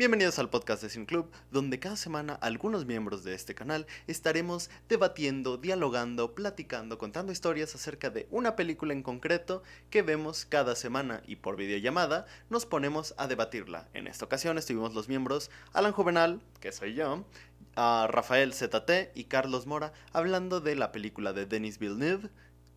[0.00, 4.70] Bienvenidos al podcast de Sin Club, donde cada semana algunos miembros de este canal estaremos
[4.88, 11.22] debatiendo, dialogando, platicando, contando historias acerca de una película en concreto que vemos cada semana
[11.26, 13.90] y por videollamada nos ponemos a debatirla.
[13.92, 17.26] En esta ocasión estuvimos los miembros Alan Juvenal, que soy yo,
[17.76, 22.30] a Rafael ZT y Carlos Mora hablando de la película de Denis Villeneuve,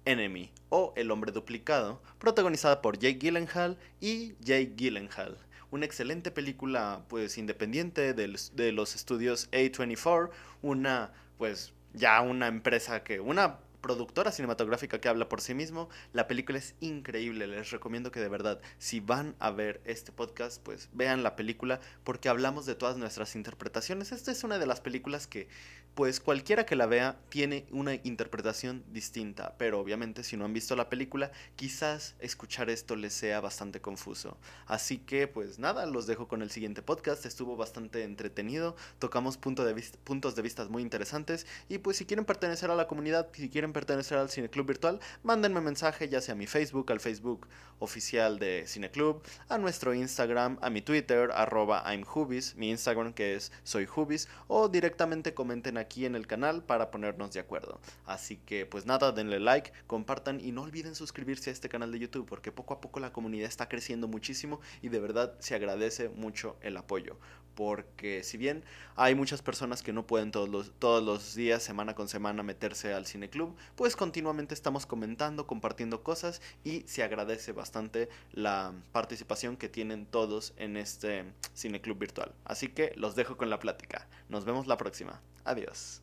[0.03, 5.37] Enemy o El hombre duplicado, protagonizada por Jake Gyllenhaal y Jake Gyllenhaal
[5.73, 10.29] una excelente película pues independiente de los estudios A24,
[10.61, 15.89] una pues ya una empresa que, una productora cinematográfica que habla por sí mismo.
[16.13, 20.63] La película es increíble, les recomiendo que de verdad, si van a ver este podcast,
[20.63, 24.11] pues vean la película porque hablamos de todas nuestras interpretaciones.
[24.11, 25.49] Esta es una de las películas que,
[25.95, 30.75] pues cualquiera que la vea, tiene una interpretación distinta, pero obviamente si no han visto
[30.75, 34.37] la película, quizás escuchar esto les sea bastante confuso.
[34.65, 39.65] Así que, pues nada, los dejo con el siguiente podcast, estuvo bastante entretenido, tocamos punto
[39.65, 43.49] de puntos de vista muy interesantes y pues si quieren pertenecer a la comunidad, si
[43.49, 47.48] quieren pertenecer al Cineclub virtual, mándenme mensaje ya sea a mi Facebook, al Facebook
[47.80, 53.52] oficial de Cineclub, a nuestro Instagram, a mi Twitter, arroba I'mHubis, mi Instagram que es
[53.63, 57.82] soyhubis, o directamente comenten aquí en el canal para ponernos de acuerdo.
[58.05, 61.99] Así que pues nada, denle like, compartan y no olviden suscribirse a este canal de
[61.99, 66.09] YouTube porque poco a poco la comunidad está creciendo muchísimo y de verdad se agradece
[66.09, 67.18] mucho el apoyo
[67.56, 68.63] porque si bien
[68.96, 72.94] hay muchas personas que no pueden todos los, todos los días, semana con semana, meterse
[72.94, 79.69] al cineclub, pues continuamente estamos comentando, compartiendo cosas y se agradece bastante la participación que
[79.69, 81.25] tienen todos en este
[81.56, 82.34] cineclub virtual.
[82.45, 84.07] Así que los dejo con la plática.
[84.29, 85.22] Nos vemos la próxima.
[85.44, 86.01] Adiós.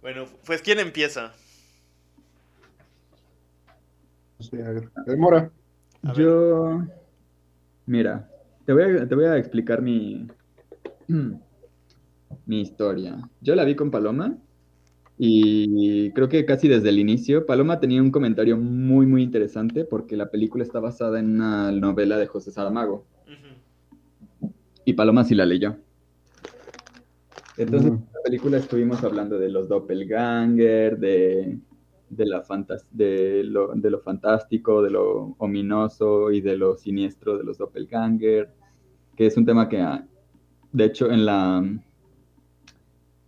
[0.00, 1.34] Bueno, pues ¿quién empieza?
[5.06, 5.50] Demora.
[6.14, 6.82] Yo.
[7.86, 8.28] Mira,
[8.66, 10.26] te voy, a, te voy a explicar mi.
[12.46, 13.28] mi historia.
[13.40, 14.38] Yo la vi con Paloma
[15.18, 20.16] y creo que casi desde el inicio, Paloma tenía un comentario muy, muy interesante porque
[20.16, 23.04] la película está basada en una novela de José Saramago.
[24.84, 25.76] Y Paloma sí la leyó.
[27.56, 31.58] Entonces, en la película estuvimos hablando de los doppelganger, de
[32.16, 32.42] de, la
[32.90, 38.50] de, lo, de lo fantástico, de lo ominoso y de lo siniestro de los doppelganger,
[39.16, 40.06] que es un tema que, ah,
[40.72, 41.58] de hecho, en la,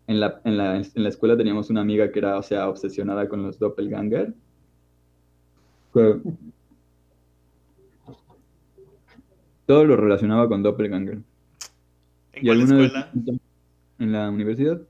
[0.06, 3.28] en la, en la, en la escuela teníamos una amiga que era, o sea, obsesionada
[3.28, 4.34] con los doppelganger.
[9.66, 11.19] todo lo relacionaba con doppelganger.
[12.32, 13.12] ¿En cuál escuela?
[13.98, 14.81] En la universidad.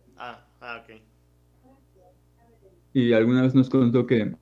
[2.93, 4.35] Y alguna vez nos contó que,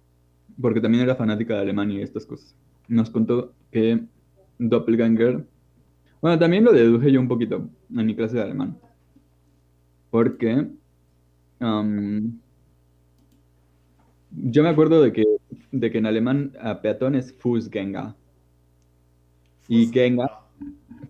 [0.60, 2.54] porque también era fanática de Alemania y estas cosas,
[2.88, 4.04] nos contó que
[4.58, 5.44] Doppelganger,
[6.20, 8.78] bueno, también lo deduje yo un poquito en mi clase de alemán,
[10.10, 10.66] porque
[11.60, 12.38] um,
[14.30, 15.24] yo me acuerdo de que,
[15.72, 18.14] de que en alemán a peatón es Fußgänger.
[19.68, 20.30] Y Gänger,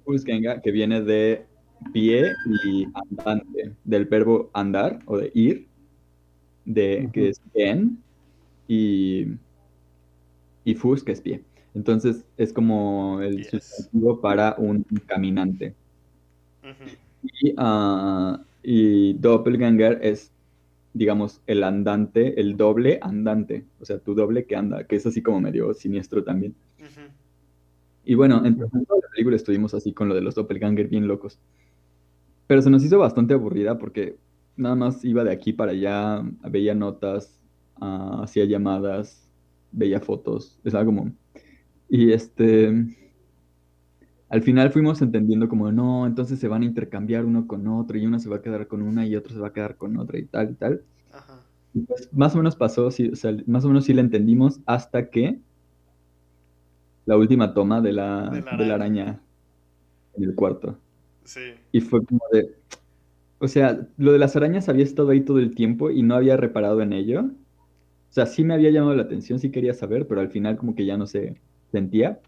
[0.05, 1.45] Fußgänger, que viene de
[1.93, 2.33] pie
[2.65, 5.69] y andante, del verbo andar o de ir
[6.67, 8.03] de, que es bien,
[8.69, 9.29] y,
[10.65, 11.43] y fus, que es pie.
[11.75, 15.75] Entonces es como el sustantivo para un caminante.
[17.23, 20.33] y, uh, y, doppelganger es,
[20.95, 25.23] digamos, el andante, el doble andante, o sea, tu doble que anda, que es así
[25.23, 26.55] como medio siniestro también.
[28.05, 31.39] Y bueno, en toda la película estuvimos así con lo de los doppelganger bien locos.
[32.47, 34.17] Pero se nos hizo bastante aburrida porque
[34.57, 37.41] nada más iba de aquí para allá, veía notas,
[37.81, 39.29] uh, hacía llamadas,
[39.73, 41.13] veía fotos, es algo como...
[41.89, 42.97] Y este...
[44.29, 48.07] Al final fuimos entendiendo como, no, entonces se van a intercambiar uno con otro y
[48.07, 50.19] uno se va a quedar con una y otro se va a quedar con otra
[50.19, 50.83] y tal y tal.
[51.13, 51.47] Ajá.
[51.87, 55.11] pues más o menos pasó, sí, o sea, más o menos sí la entendimos hasta
[55.11, 55.39] que
[57.05, 59.21] la última toma de la, de la, de la araña
[60.15, 60.77] en el cuarto.
[61.23, 61.55] Sí.
[61.71, 62.57] Y fue como de,
[63.39, 66.37] o sea, lo de las arañas había estado ahí todo el tiempo y no había
[66.37, 67.21] reparado en ello.
[67.21, 70.75] O sea, sí me había llamado la atención, sí quería saber, pero al final como
[70.75, 71.37] que ya no se
[71.71, 72.21] sentía.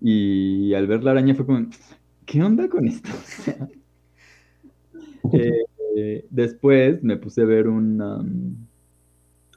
[0.00, 1.68] Y al ver la araña fue como,
[2.26, 3.10] ¿qué onda con esto?
[5.96, 8.24] Eh, después me puse a ver una,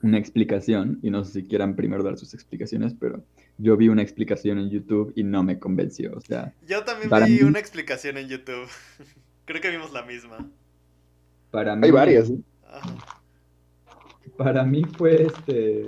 [0.02, 3.24] una explicación, y no sé si quieran primero dar sus explicaciones, pero
[3.58, 6.14] yo vi una explicación en YouTube y no me convenció.
[6.16, 8.68] O sea, yo también vi una explicación en YouTube.
[9.46, 10.50] Creo que vimos la misma.
[11.52, 12.32] Para mí, Hay varias.
[14.38, 15.86] para mí fue este.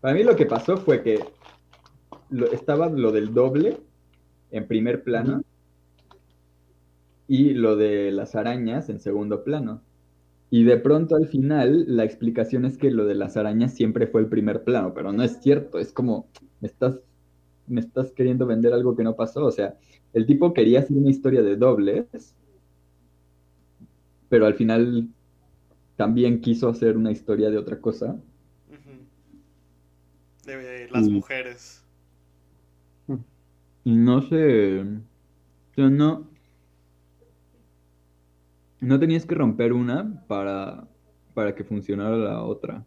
[0.00, 1.20] Para mí lo que pasó fue que
[2.52, 3.78] estaba lo del doble
[4.50, 5.42] en primer plano
[7.28, 9.82] y lo de las arañas en segundo plano.
[10.48, 14.20] Y de pronto al final la explicación es que lo de las arañas siempre fue
[14.20, 16.28] el primer plano, pero no es cierto, es como
[16.60, 17.00] me estás,
[17.66, 19.76] me estás queriendo vender algo que no pasó, o sea,
[20.12, 22.34] el tipo quería hacer una historia de dobles,
[24.28, 25.08] pero al final
[25.96, 28.20] también quiso hacer una historia de otra cosa.
[30.44, 31.84] De las mujeres.
[33.84, 34.82] No sé.
[35.76, 36.28] O no.
[38.80, 40.86] No tenías que romper una para,
[41.34, 42.84] para que funcionara la otra.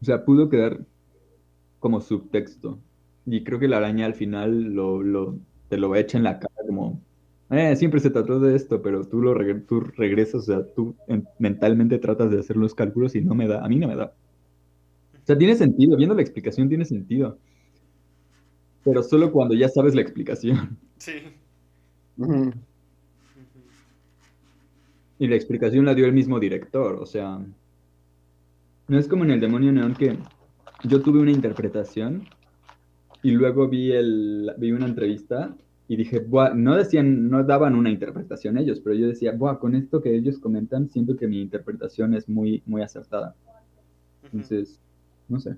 [0.00, 0.80] O sea, pudo quedar
[1.78, 2.78] como subtexto.
[3.26, 6.54] Y creo que la araña al final lo, lo, te lo echa en la cara
[6.66, 7.00] como,
[7.50, 10.94] eh, siempre se trató de esto, pero tú, lo tú regresas, o sea, tú
[11.38, 14.14] mentalmente tratas de hacer los cálculos y no me da, a mí no me da.
[15.14, 17.38] O sea, tiene sentido, viendo la explicación tiene sentido.
[18.84, 20.78] Pero solo cuando ya sabes la explicación.
[20.96, 21.12] Sí.
[25.18, 27.40] Y la explicación la dio el mismo director, o sea,
[28.88, 30.18] no es como en el demonio neón que
[30.84, 32.26] yo tuve una interpretación
[33.22, 35.56] y luego vi, el, vi una entrevista
[35.90, 40.00] y dije, no decían, no daban una interpretación ellos, pero yo decía, Buah, con esto
[40.00, 43.34] que ellos comentan, siento que mi interpretación es muy, muy acertada.
[44.22, 44.78] Entonces,
[45.28, 45.56] no sé.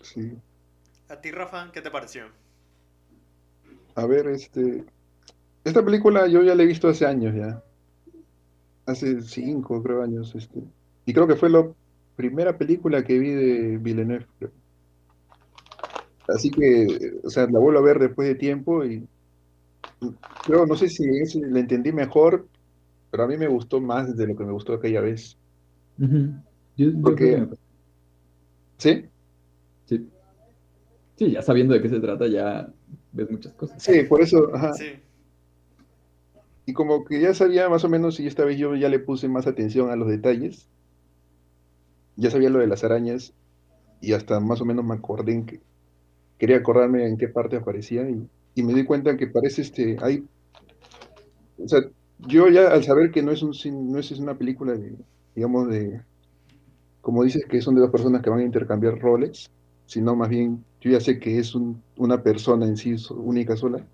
[0.00, 0.32] Sí.
[1.10, 2.22] ¿A ti, Rafa, qué te pareció?
[3.96, 4.86] A ver, este.
[5.62, 7.62] Esta película yo ya la he visto hace años ya.
[8.86, 10.34] Hace cinco, creo, años.
[10.34, 10.62] Este.
[11.04, 11.70] Y creo que fue la
[12.16, 14.26] primera película que vi de Villeneuve.
[16.28, 19.08] Así que, o sea, la vuelvo a ver después de tiempo y
[20.44, 21.04] creo, no sé si
[21.40, 22.46] la entendí mejor,
[23.10, 25.36] pero a mí me gustó más de lo que me gustó aquella vez.
[27.02, 27.48] Porque...
[28.76, 29.06] ¿Sí?
[29.86, 30.08] Sí.
[31.16, 32.72] Sí, ya sabiendo de qué se trata, ya
[33.12, 33.82] ves muchas cosas.
[33.82, 34.74] Sí, por eso, ajá.
[34.74, 35.00] Sí.
[36.66, 39.26] Y como que ya sabía más o menos, y esta vez yo ya le puse
[39.26, 40.68] más atención a los detalles,
[42.16, 43.32] ya sabía lo de las arañas,
[44.02, 45.60] y hasta más o menos me acordé en que
[46.38, 48.28] quería acordarme en qué parte aparecía y,
[48.62, 50.24] me di cuenta que parece este, hay,
[51.58, 51.80] o sea,
[52.26, 53.52] yo ya al saber que no es, un,
[53.92, 54.96] no es una película de,
[55.36, 56.00] digamos, de,
[57.00, 59.48] como dices, que son de dos personas que van a intercambiar roles,
[59.86, 63.86] sino más bien yo ya sé que es una persona en sí única sola.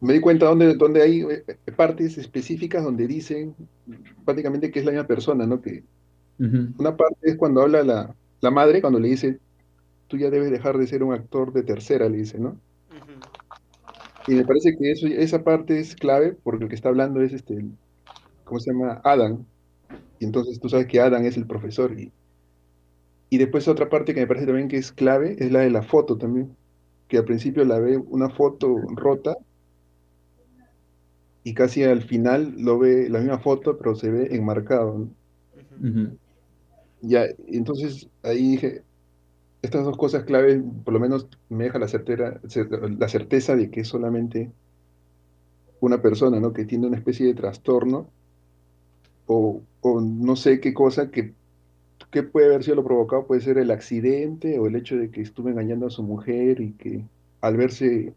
[0.00, 1.44] Me di cuenta donde, donde hay eh,
[1.76, 3.54] partes específicas donde dicen
[4.24, 5.60] prácticamente que es la misma persona, ¿no?
[5.60, 5.82] Que
[6.38, 9.40] una parte es cuando habla la, la madre, cuando le dice,
[10.08, 12.58] tú ya debes dejar de ser un actor de tercera, le dice, ¿no?
[14.26, 17.32] Y me parece que eso, esa parte es clave porque el que está hablando es
[17.32, 17.64] este,
[18.44, 19.00] ¿cómo se llama?
[19.04, 19.44] Adam.
[20.18, 21.98] Y entonces tú sabes que Adam es el profesor.
[21.98, 22.12] Y,
[23.30, 25.82] y después otra parte que me parece también que es clave es la de la
[25.82, 26.54] foto también.
[27.08, 29.36] Que al principio la ve una foto rota
[31.42, 35.08] y casi al final lo ve la misma foto, pero se ve enmarcado.
[37.00, 38.82] Ya, entonces ahí dije,
[39.62, 42.40] estas dos cosas claves, por lo menos me deja la, certera,
[42.98, 44.50] la certeza de que es solamente
[45.80, 46.52] una persona, ¿no?
[46.52, 48.08] Que tiene una especie de trastorno
[49.26, 49.62] o,
[50.00, 51.34] no sé qué cosa que,
[52.10, 55.20] que, puede haber sido lo provocado, puede ser el accidente o el hecho de que
[55.20, 57.04] estuvo engañando a su mujer y que
[57.40, 58.14] al verse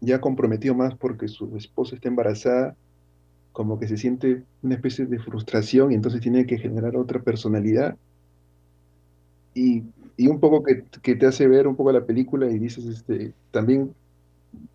[0.00, 2.76] ya comprometido más porque su esposa está embarazada,
[3.52, 7.96] como que se siente una especie de frustración y entonces tiene que generar otra personalidad.
[9.54, 9.82] Y
[10.16, 13.94] y un poco que, te hace ver un poco la película y dices, este, también,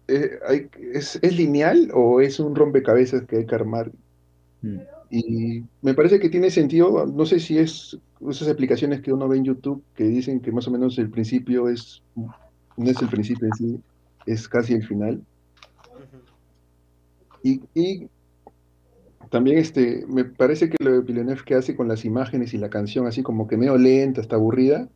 [0.07, 3.91] eh, hay, es, lineal o es un rompecabezas que hay que armar?
[4.61, 4.77] Mm.
[5.09, 7.97] Y me parece que tiene sentido, no sé si es
[8.29, 11.69] esas aplicaciones que uno ve en YouTube que dicen que más o menos el principio
[11.69, 13.79] es, no es el principio en sí,
[14.25, 15.21] es casi el final.
[17.43, 18.09] Y, y
[19.29, 22.69] también este, me parece que lo de Villeneuve que hace con las imágenes y la
[22.69, 24.89] canción así como que medio lenta, hasta aburrida,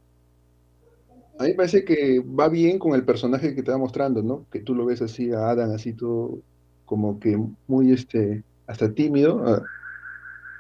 [1.42, 4.48] a mí me parece que va bien con el personaje que te va mostrando, ¿no?
[4.52, 6.44] Que tú lo ves así a Adam, así todo
[6.86, 9.70] como que muy, este, hasta tímido,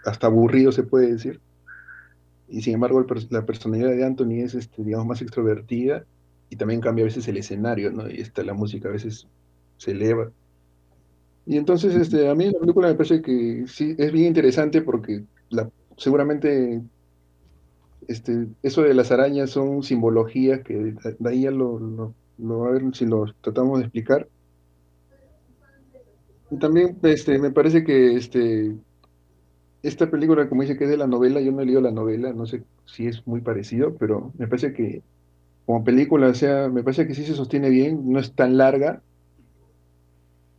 [0.04, 1.42] hasta aburrido se puede decir.
[2.48, 6.06] Y sin embargo, la personalidad de Anthony es, este, digamos, más extrovertida
[6.50, 8.10] y también cambia a veces el escenario, ¿no?
[8.10, 9.28] Y está la música a veces
[9.78, 10.32] se eleva.
[11.46, 15.26] Y entonces, este, a mí la película me parece que sí, es bien interesante porque
[15.98, 16.82] seguramente
[18.12, 21.80] este, eso de las arañas son simbologías que de ahí ya lo,
[22.38, 24.28] lo, a ver si lo tratamos de explicar.
[26.50, 28.76] Y también este, me parece que este,
[29.84, 32.34] esta película, como dice que es de la novela, yo no he leído la novela,
[32.34, 35.02] no sé si es muy parecido, pero me parece que
[35.66, 39.02] como película, o sea, me parece que sí se sostiene bien, no es tan larga.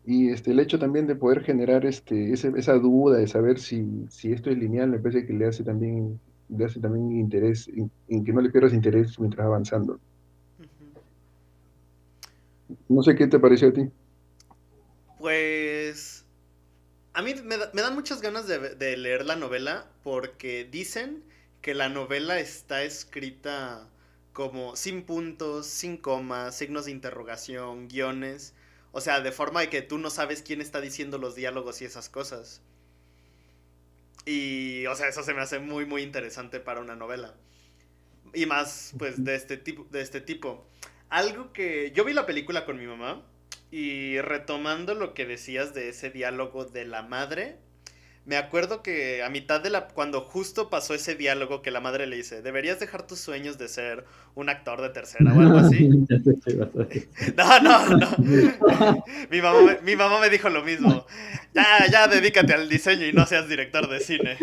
[0.05, 4.33] Y este, el hecho también de poder generar este, esa duda de saber si, si
[4.33, 6.19] esto es lineal, me parece que le hace también,
[6.57, 9.99] le hace también interés, en, que no le pierdas interés mientras avanzando.
[12.89, 13.89] No sé qué te pareció a ti.
[15.19, 16.25] Pues
[17.15, 21.23] a mí me, dan muchas ganas de, leer la novela porque dicen
[21.61, 23.89] que la novela está escrita
[24.33, 28.55] como sin puntos, sin comas, signos de interrogación, guiones.
[28.93, 31.85] O sea, de forma de que tú no sabes quién está diciendo los diálogos y
[31.85, 32.63] esas cosas.
[34.25, 37.35] Y, o sea, eso se me hace muy, muy interesante para una novela.
[38.35, 39.87] Y más, pues, de este tipo.
[39.91, 40.67] De este tipo.
[41.09, 41.93] Algo que...
[41.95, 43.23] Yo vi la película con mi mamá
[43.71, 47.59] y retomando lo que decías de ese diálogo de la madre,
[48.25, 49.89] me acuerdo que a mitad de la.
[49.89, 53.69] Cuando justo pasó ese diálogo que la madre le dice: Deberías dejar tus sueños de
[53.69, 55.89] ser un actor de tercera o algo así.
[57.37, 58.17] no, no, no.
[59.31, 61.05] mi, mamá me, mi mamá me dijo lo mismo.
[61.53, 64.39] Ya, ya dedícate al diseño y no seas director de cine.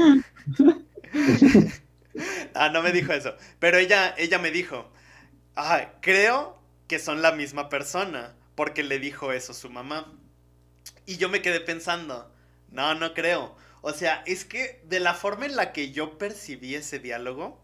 [2.53, 3.35] ah, no me dijo eso.
[3.59, 4.91] Pero ella, ella me dijo:
[5.55, 10.11] ah, Creo que son la misma persona porque le dijo eso su mamá.
[11.05, 12.29] Y yo me quedé pensando,
[12.71, 13.55] no, no creo.
[13.81, 17.61] O sea, es que de la forma en la que yo percibí ese diálogo,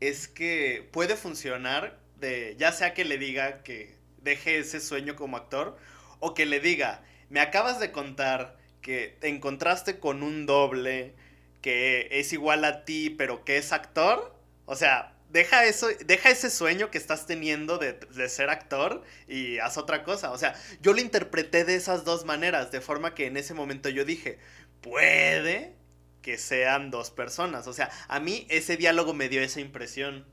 [0.00, 5.36] es que puede funcionar de, ya sea que le diga que deje ese sueño como
[5.36, 5.76] actor,
[6.20, 11.14] o que le diga, me acabas de contar que te encontraste con un doble
[11.60, 14.36] que es igual a ti, pero que es actor.
[14.66, 19.78] O sea, deja eso, deja ese sueño que estás teniendo de, ser actor y haz
[19.78, 20.32] otra cosa.
[20.32, 23.88] O sea, yo lo interpreté de esas dos maneras, de forma que en ese momento
[23.88, 24.38] yo dije,
[24.82, 25.74] puede
[26.20, 27.66] que sean dos personas.
[27.66, 30.26] O sea, a mí ese diálogo me dio esa impresión.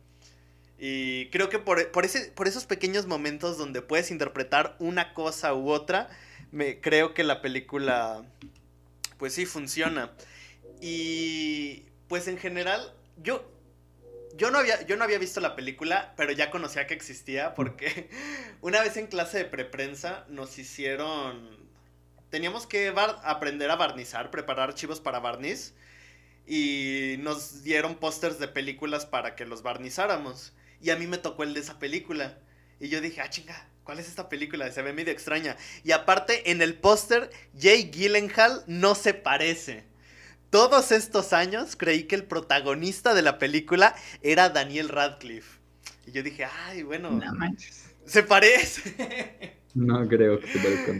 [0.77, 5.70] Y creo que por, ese, por esos pequeños momentos donde puedes interpretar una cosa u
[5.70, 6.10] otra,
[6.51, 8.24] me, creo que la película,
[9.18, 10.12] pues sí, funciona.
[10.82, 13.50] Y pues en general, yo
[14.39, 18.10] yo no, había, yo no había visto la película, pero ya conocía que existía porque
[18.62, 21.69] una vez en clase de preprensa nos hicieron...
[22.29, 22.93] Teníamos que
[23.24, 25.74] aprender a barnizar, preparar archivos para barniz
[26.45, 30.53] y nos dieron pósters de películas para que los barnizáramos.
[30.81, 32.38] Y a mí me tocó el de esa película.
[32.79, 34.71] Y yo dije, ah, chinga, ¿cuál es esta película?
[34.71, 35.57] Se ve medio extraña.
[35.83, 39.89] Y aparte, en el póster, Jay Gyllenhaal no se parece
[40.50, 45.59] todos estos años creí que el protagonista de la película era Daniel Radcliffe.
[46.05, 47.12] Y yo dije, ay, bueno.
[47.12, 47.86] No manches.
[48.05, 49.55] Se parece.
[49.76, 50.94] No creo que se parezca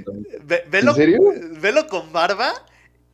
[0.70, 1.20] velo, ¿En serio?
[1.60, 2.54] Velo con barba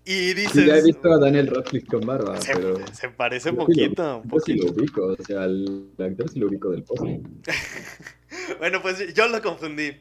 [0.04, 0.52] y dices.
[0.52, 2.40] Sí, ya he visto a Daniel Radcliffe con barba.
[2.40, 2.88] Se, pero...
[2.94, 4.22] se parece un poquito.
[4.26, 7.04] Yo sí lo ubico, o sea, el actor sí lo ubico del post.
[8.60, 9.98] bueno, pues yo lo confundí.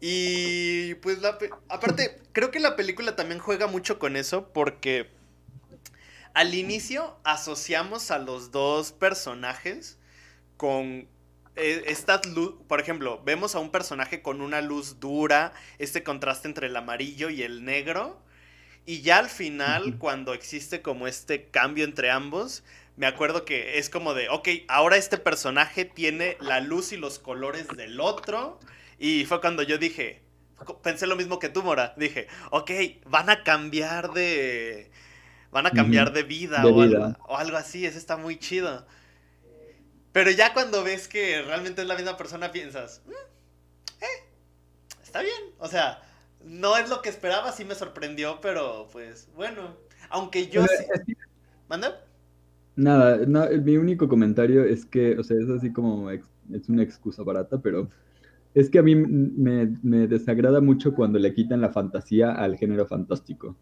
[0.00, 5.08] Y pues la, aparte, creo que la película también juega mucho con eso porque
[6.34, 9.98] al inicio asociamos a los dos personajes
[10.58, 11.08] con
[11.56, 16.48] eh, esta luz, por ejemplo, vemos a un personaje con una luz dura, este contraste
[16.48, 18.22] entre el amarillo y el negro,
[18.84, 22.62] y ya al final, cuando existe como este cambio entre ambos,
[22.96, 27.18] me acuerdo que es como de, ok, ahora este personaje tiene la luz y los
[27.18, 28.60] colores del otro,
[28.98, 30.22] y fue cuando yo dije,
[30.82, 32.70] pensé lo mismo que tú, Mora, dije, ok,
[33.06, 34.90] van a cambiar de
[35.50, 38.86] van a cambiar de, vida, o, Algo, así, eso está muy chido.
[40.16, 43.10] Pero ya cuando ves que realmente es la misma persona, piensas, mm,
[44.02, 44.24] eh,
[45.02, 45.52] está bien.
[45.58, 45.98] O sea,
[46.42, 49.76] no es lo que esperaba, sí me sorprendió, pero pues bueno.
[50.08, 51.14] Aunque yo sí...
[51.68, 52.02] ¿Manda?
[52.76, 53.18] Nada,
[53.58, 56.22] mi único comentario es que, o sea, es así como, es
[56.70, 57.90] una excusa barata, pero
[58.54, 62.86] es que a mí me, me desagrada mucho cuando le quitan la fantasía al género
[62.86, 63.54] fantástico.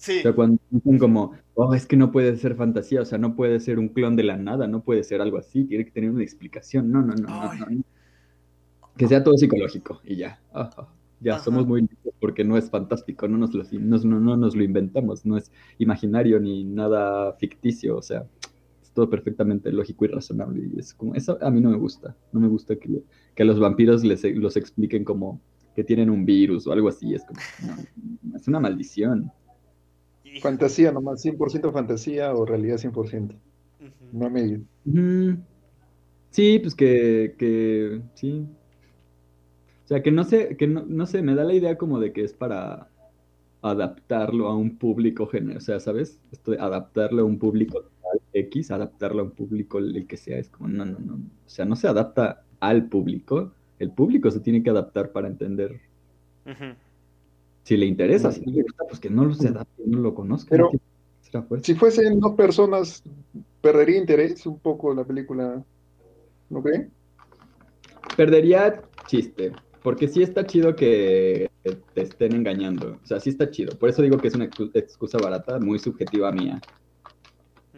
[0.00, 0.20] Sí.
[0.20, 3.36] O sea, cuando dicen como, oh, es que no puede ser fantasía, o sea, no
[3.36, 6.10] puede ser un clon de la nada, no puede ser algo así, tiene que tener
[6.10, 6.90] una explicación.
[6.90, 7.84] No, no, no, no,
[8.96, 10.40] Que sea todo psicológico y ya.
[11.20, 14.64] ya, somos muy listos porque no es fantástico, no nos, lo, no, no nos lo
[14.64, 18.26] inventamos, no es imaginario ni nada ficticio, o sea,
[18.82, 20.66] es todo perfectamente lógico y razonable.
[20.74, 23.02] Y es como, eso a mí no me gusta, no me gusta que,
[23.34, 25.42] que a los vampiros les, los expliquen como
[25.76, 27.38] que tienen un virus o algo así, es como,
[28.34, 29.30] es una maldición.
[30.42, 33.34] Fantasía nomás, 100% fantasía o realidad 100%.
[34.12, 34.60] No medio.
[36.30, 38.46] Sí, pues que, que, sí.
[39.84, 42.12] O sea, que no sé, que no, no sé, me da la idea como de
[42.12, 42.90] que es para,
[43.62, 46.20] adaptarlo a un público general, o sea, ¿sabes?
[46.32, 47.84] Esto de adaptarlo a un público
[48.32, 51.64] X, adaptarlo a un público el que sea, es como, no, no, no, o sea,
[51.64, 55.80] no se adapta al público, el público se tiene que adaptar para entender.
[57.62, 60.14] Si le interesa, si no le gusta, pues que no lo se adapte, no lo
[60.14, 60.50] conozca.
[60.50, 60.70] Pero
[61.62, 63.02] si fuesen dos personas,
[63.60, 65.62] perdería interés un poco la película,
[66.48, 66.88] ¿no cree?
[68.16, 69.52] Perdería chiste,
[69.82, 71.50] porque sí está chido que
[71.94, 72.98] te estén engañando.
[73.02, 73.78] O sea, sí está chido.
[73.78, 76.60] Por eso digo que es una excusa barata, muy subjetiva mía.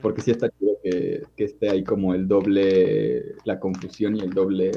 [0.00, 4.72] Porque sí está chido que, esté ahí como el doble, la confusión y el doble,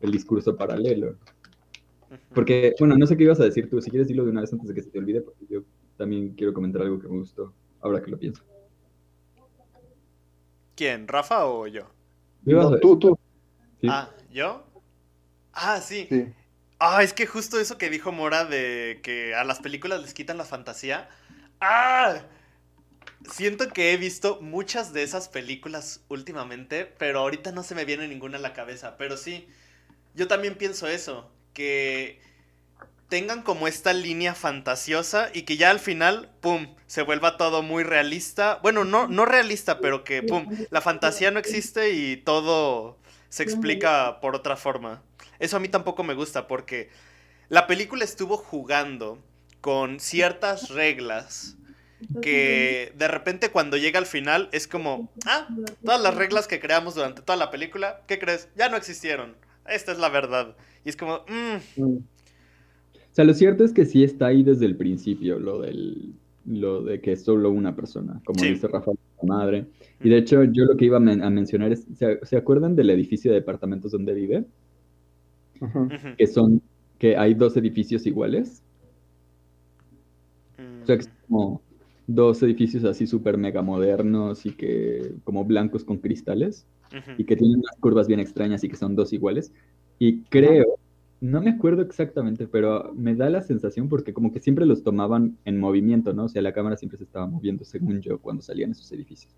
[0.00, 1.16] el discurso paralelo.
[2.34, 3.80] Porque, bueno, no sé qué ibas a decir tú.
[3.80, 5.62] Si quieres decirlo de una vez antes de que se te olvide, porque yo
[5.96, 8.42] también quiero comentar algo que me gustó, ahora que lo pienso.
[10.74, 11.06] ¿Quién?
[11.06, 11.88] ¿Rafa o yo?
[12.80, 13.18] tú, tú.
[13.88, 14.64] Ah, ¿yo?
[15.52, 16.06] Ah, sí.
[16.08, 16.26] sí.
[16.78, 20.36] Ah, es que justo eso que dijo Mora de que a las películas les quitan
[20.36, 21.08] la fantasía.
[21.60, 22.22] ¡Ah!
[23.30, 28.06] Siento que he visto muchas de esas películas últimamente, pero ahorita no se me viene
[28.08, 28.96] ninguna a la cabeza.
[28.98, 29.48] Pero sí,
[30.14, 32.20] yo también pienso eso, que
[33.08, 37.84] tengan como esta línea fantasiosa y que ya al final, ¡pum!, se vuelva todo muy
[37.84, 38.58] realista.
[38.62, 44.20] Bueno, no, no realista, pero que, ¡pum!, la fantasía no existe y todo se explica
[44.20, 45.02] por otra forma.
[45.38, 46.90] Eso a mí tampoco me gusta porque
[47.48, 49.22] la película estuvo jugando
[49.60, 51.56] con ciertas reglas
[52.20, 55.48] que de repente cuando llega al final es como, ah,
[55.84, 58.48] todas las reglas que creamos durante toda la película, ¿qué crees?
[58.56, 59.36] Ya no existieron.
[59.68, 60.56] Esta es la verdad.
[60.84, 61.80] Y es como, mm".
[61.80, 62.00] o
[63.12, 66.14] sea, lo cierto es que sí está ahí desde el principio lo del
[66.46, 69.66] lo de que es solo una persona, como dice Rafael, madre.
[70.02, 73.38] Y de hecho, yo lo que iba a, mencionar es, ¿se, acuerdan del edificio de
[73.38, 74.44] departamentos donde vive?
[76.18, 76.60] Que son,
[76.98, 78.62] que hay dos edificios iguales.
[80.82, 81.62] O sea, que son como
[82.06, 86.66] dos edificios así súper mega modernos y que como blancos con cristales
[87.18, 89.52] y que tienen unas curvas bien extrañas y que son dos iguales.
[89.98, 90.78] Y creo,
[91.20, 95.38] no me acuerdo exactamente, pero me da la sensación porque como que siempre los tomaban
[95.44, 96.24] en movimiento, ¿no?
[96.24, 99.34] O sea, la cámara siempre se estaba moviendo, según yo, cuando salían esos edificios.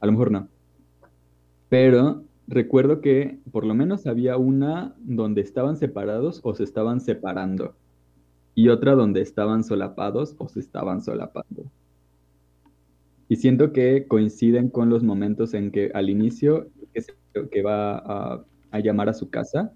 [0.00, 0.48] A lo mejor no.
[1.68, 7.74] Pero recuerdo que por lo menos había una donde estaban separados o se estaban separando
[8.54, 11.64] y otra donde estaban solapados o se estaban solapando.
[13.28, 16.68] Y siento que coinciden con los momentos en que al inicio
[17.50, 19.72] que, va a, llamar a su casa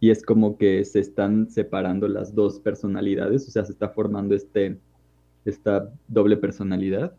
[0.00, 4.34] y es como que se están separando las dos personalidades, o sea, se está formando
[4.34, 4.78] este,
[5.44, 7.14] esta doble personalidad.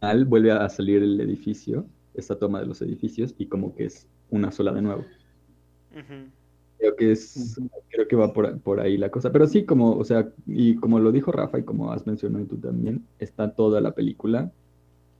[0.00, 4.08] Al vuelve a salir el edificio esta toma de los edificios y como que es
[4.30, 5.04] una sola de nuevo.
[6.78, 7.58] Creo que es,
[7.88, 9.32] creo que va por, ahí la cosa.
[9.32, 12.56] Pero sí, como, o sea, y como lo dijo Rafa y como has mencionado tú
[12.56, 14.52] también, está toda la película.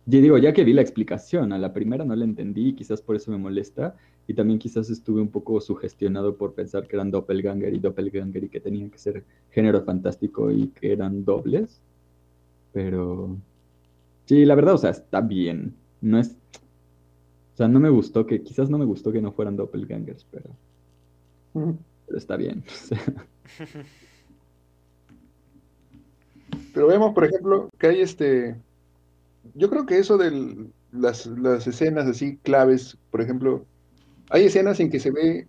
[0.07, 3.01] Y digo, ya que vi la explicación, a la primera no la entendí y quizás
[3.03, 3.97] por eso me molesta.
[4.29, 8.49] Y también quizás estuve un poco sugestionado por pensar que eran doppelganger y doppelganger y
[8.49, 11.81] que tenían que ser género fantástico y que eran dobles.
[12.73, 13.37] Pero
[14.27, 15.75] sí, la verdad, o sea, está bien.
[16.01, 16.37] No es,
[17.55, 20.51] o sea, no me gustó que, quizás no me gustó que no fueran doppelgangers, pero,
[22.07, 22.65] pero está bien.
[26.75, 28.57] pero vemos, por ejemplo, que hay este,
[29.55, 33.65] yo creo que eso de las, las escenas así claves, por ejemplo,
[34.31, 35.47] hay escenas en que se ve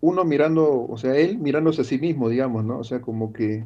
[0.00, 2.78] uno mirando, o sea, él mirándose a sí mismo, digamos, ¿no?
[2.78, 3.64] O sea, como que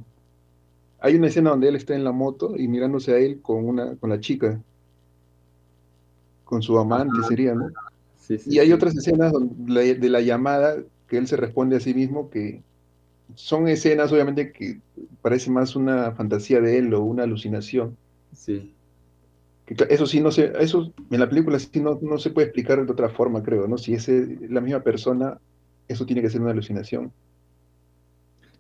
[1.01, 3.97] hay una escena donde él está en la moto y mirándose a él con una,
[3.97, 4.61] con la chica
[6.47, 7.69] con su amante sería, ¿no?
[8.47, 10.77] y hay otras escenas de la llamada
[11.09, 12.63] que él se responde a sí mismo que
[13.35, 14.81] son escenas obviamente que
[15.23, 17.97] parece más una fantasía de él o una alucinación.
[18.33, 18.73] Sí.
[19.89, 22.93] eso sí no sé, eso en la película sí no, no se puede explicar de
[22.93, 23.79] otra forma, creo, ¿no?
[23.79, 25.41] Si es la misma persona,
[25.89, 27.13] eso tiene que ser una alucinación.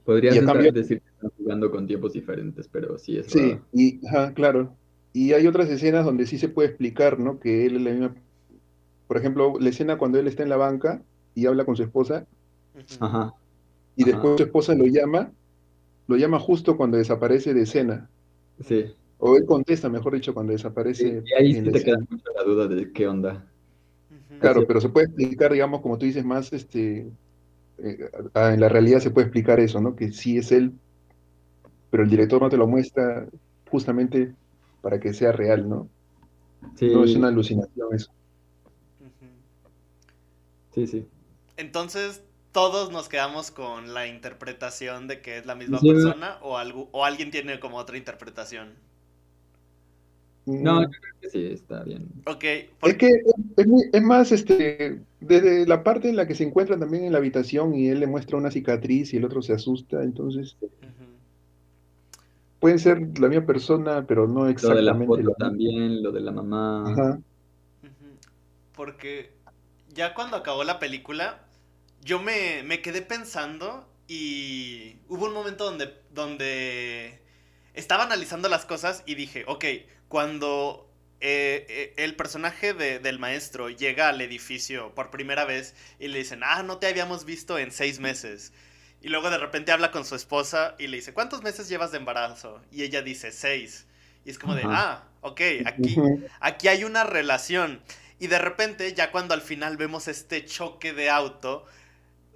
[0.04, 0.34] Podrías
[0.72, 3.98] decir que están jugando con tiempos diferentes, pero sí es Sí, y
[4.34, 4.74] claro.
[5.12, 7.40] Y hay otras escenas donde sí se puede explicar, ¿no?
[7.40, 8.14] Que él es la misma.
[9.08, 11.02] Por ejemplo, la escena cuando él está en la banca
[11.36, 12.26] y habla con su esposa.
[12.98, 13.32] Ajá.
[13.94, 15.30] Y después su esposa lo llama,
[16.08, 18.10] lo llama justo cuando desaparece de escena.
[18.64, 18.86] Sí.
[19.18, 21.22] O él contesta, mejor dicho, cuando desaparece.
[21.24, 23.46] y ahí sí te queda mucho la duda de qué onda.
[24.40, 27.06] Claro, pero se puede explicar, digamos, como tú dices, más este.
[27.78, 29.94] Eh, en la realidad se puede explicar eso, ¿no?
[29.94, 30.72] Que sí es él,
[31.90, 33.28] pero el director no te lo muestra
[33.70, 34.34] justamente
[34.80, 35.88] para que sea real, ¿no?
[36.76, 36.88] Sí.
[36.92, 38.10] No es una alucinación eso.
[40.74, 41.06] Sí, sí.
[41.56, 46.88] Entonces, todos nos quedamos con la interpretación de que es la misma persona o, algo,
[46.92, 48.74] o alguien tiene como otra interpretación.
[50.46, 52.06] No, yo creo que sí, está bien.
[52.24, 52.44] Ok.
[52.82, 53.10] Es que
[53.92, 57.74] es, más, este, desde la parte en la que se encuentran también en la habitación
[57.74, 60.56] y él le muestra una cicatriz y el otro se asusta, entonces
[62.60, 64.82] pueden ser la misma persona, pero no exactamente.
[64.82, 66.92] Lo de la foto también, lo de la mamá.
[66.92, 67.18] Ajá.
[68.74, 69.32] Porque
[69.94, 71.45] ya cuando acabó la película,
[72.02, 77.20] yo me, me quedé pensando y hubo un momento donde, donde
[77.74, 79.64] estaba analizando las cosas y dije, ok,
[80.08, 80.88] cuando
[81.20, 86.40] eh, eh, el personaje del maestro llega al edificio por primera vez y le dicen,
[86.44, 88.52] ah, no te habíamos visto en seis meses.
[89.02, 91.98] Y luego de repente habla con su esposa y le dice, ¿cuántos meses llevas de
[91.98, 92.60] embarazo?
[92.70, 93.86] Y ella dice, seis.
[94.24, 95.96] Y es como de, ah, ok, aquí,
[96.40, 97.80] aquí hay una relación.
[98.18, 101.66] Y de repente, ya cuando al final vemos este choque de auto,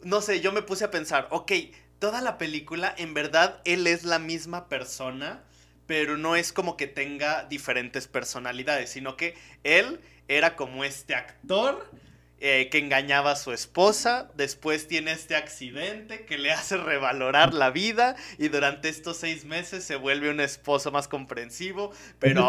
[0.02, 1.52] no sé, yo me puse a pensar, ok,
[1.98, 5.42] toda la película, en verdad, él es la misma persona,
[5.86, 9.34] pero no es como que tenga diferentes personalidades, sino que
[9.64, 11.90] él era como este actor
[12.38, 17.70] eh, que engañaba a su esposa, después tiene este accidente que le hace revalorar la
[17.70, 22.48] vida y durante estos seis meses se vuelve un esposo más comprensivo, pero...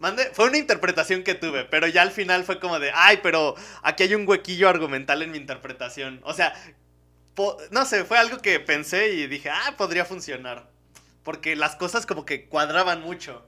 [0.00, 3.54] Mande, fue una interpretación que tuve, pero ya al final fue como de, ay, pero
[3.82, 6.22] aquí hay un huequillo argumental en mi interpretación.
[6.24, 6.54] O sea,
[7.70, 10.70] no sé, fue algo que pensé y dije, ah, podría funcionar.
[11.22, 13.46] Porque las cosas como que cuadraban mucho,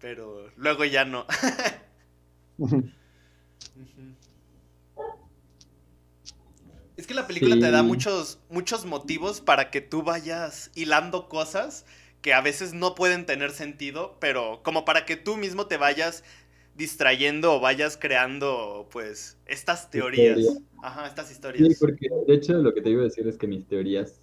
[0.00, 1.24] pero luego ya no.
[6.96, 11.84] es que la película te da muchos, muchos motivos para que tú vayas hilando cosas
[12.26, 16.24] que a veces no pueden tener sentido, pero como para que tú mismo te vayas
[16.74, 20.40] distrayendo o vayas creando, pues, estas teorías.
[20.82, 21.68] Ajá, estas historias.
[21.68, 24.20] Sí, porque de hecho lo que te iba a decir es que mis teorías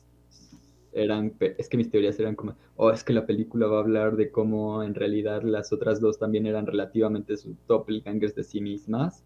[0.92, 4.18] eran, es que mis teorías eran como, oh, es que la película va a hablar
[4.18, 7.36] de cómo en realidad las otras dos también eran relativamente
[7.70, 9.24] doppelgangers de sí mismas,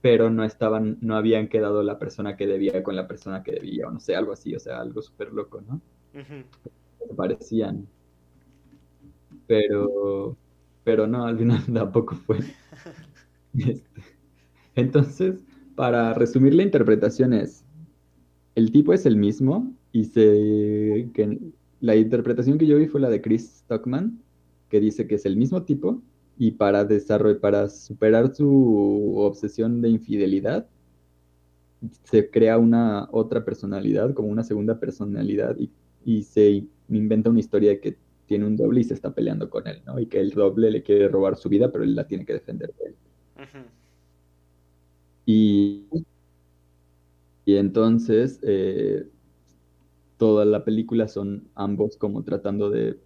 [0.00, 3.86] pero no estaban, no habían quedado la persona que debía con la persona que debía,
[3.86, 5.80] o no sé, algo así, o sea, algo súper loco, ¿no?
[7.16, 7.86] Parecían
[9.50, 10.36] pero,
[10.84, 12.38] pero no, al final tampoco fue.
[13.52, 14.02] Este,
[14.76, 17.64] entonces, para resumir la interpretación es,
[18.54, 23.10] el tipo es el mismo y se, que la interpretación que yo vi fue la
[23.10, 24.22] de Chris Stockman,
[24.68, 26.00] que dice que es el mismo tipo
[26.38, 30.68] y para desarrollar, para superar su obsesión de infidelidad,
[32.04, 35.72] se crea una otra personalidad, como una segunda personalidad y,
[36.04, 37.98] y se inventa una historia de que
[38.30, 39.98] tiene un doble y se está peleando con él, ¿no?
[39.98, 42.72] Y que el doble le quiere robar su vida, pero él la tiene que defender
[42.78, 42.94] de él.
[45.26, 45.86] Y,
[47.44, 49.08] y entonces eh,
[50.16, 53.00] toda la película son ambos como tratando de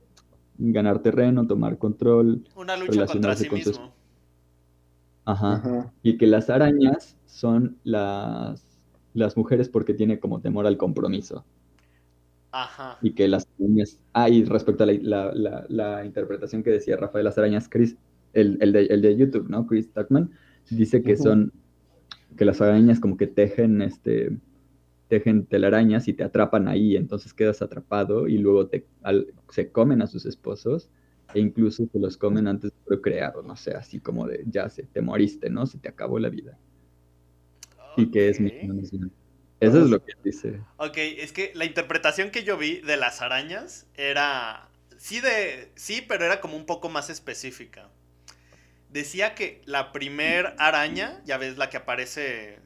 [0.58, 2.44] ganar terreno, tomar control.
[2.54, 3.94] Una lucha contra sí mismo.
[5.24, 5.90] Ajá.
[6.02, 8.62] Y que las arañas son las,
[9.14, 11.46] las mujeres porque tiene como temor al compromiso.
[13.02, 14.00] Y que las arañas.
[14.12, 17.96] Ah, y respecto a la, interpretación que decía Rafael Las Arañas, Chris,
[18.32, 19.66] el, de, YouTube, ¿no?
[19.66, 20.30] Chris Tuckman,
[20.70, 21.52] dice que son.
[22.36, 24.36] que las arañas como que tejen este
[25.08, 28.86] tejen telarañas y te atrapan ahí, entonces quedas atrapado y luego te,
[29.50, 30.90] se comen a sus esposos
[31.34, 34.68] e incluso se los comen antes de procrear, o no sé, así como de ya
[34.68, 35.66] se te moriste, ¿no?
[35.66, 36.58] Se te acabó la vida.
[37.96, 38.50] Y que es mi
[39.64, 40.60] eso es lo que dice.
[40.76, 44.68] Ok, es que la interpretación que yo vi de las arañas era.
[44.96, 45.70] Sí, de.
[45.74, 47.88] Sí, pero era como un poco más específica.
[48.90, 52.58] Decía que la primer araña, ya ves la que aparece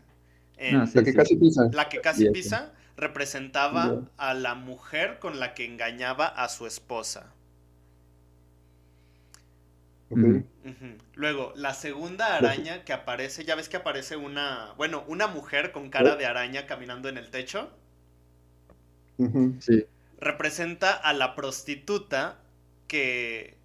[0.59, 1.71] en, ah, la que casi pisa.
[1.73, 7.33] La que casi pisa representaba a la mujer con la que engañaba a su esposa.
[11.15, 15.91] Luego, la segunda araña que aparece, ya ves que aparece una, bueno, una mujer con
[15.91, 17.71] cara de araña caminando en el techo.
[19.61, 19.85] Sí.
[20.21, 22.41] Representa a la prostituta
[22.87, 23.59] que,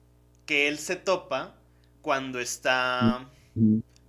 [0.46, 1.56] que él se topa
[2.02, 3.30] cuando está,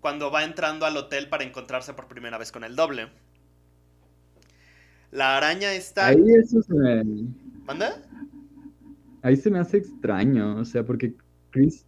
[0.00, 3.08] cuando va entrando al hotel para encontrarse por primera vez con el doble.
[5.10, 6.08] La araña está...
[6.08, 7.04] Ahí eso se me...
[7.64, 8.02] ¿Manda?
[9.22, 11.14] Ahí se me hace extraño, o sea, porque
[11.50, 11.86] Chris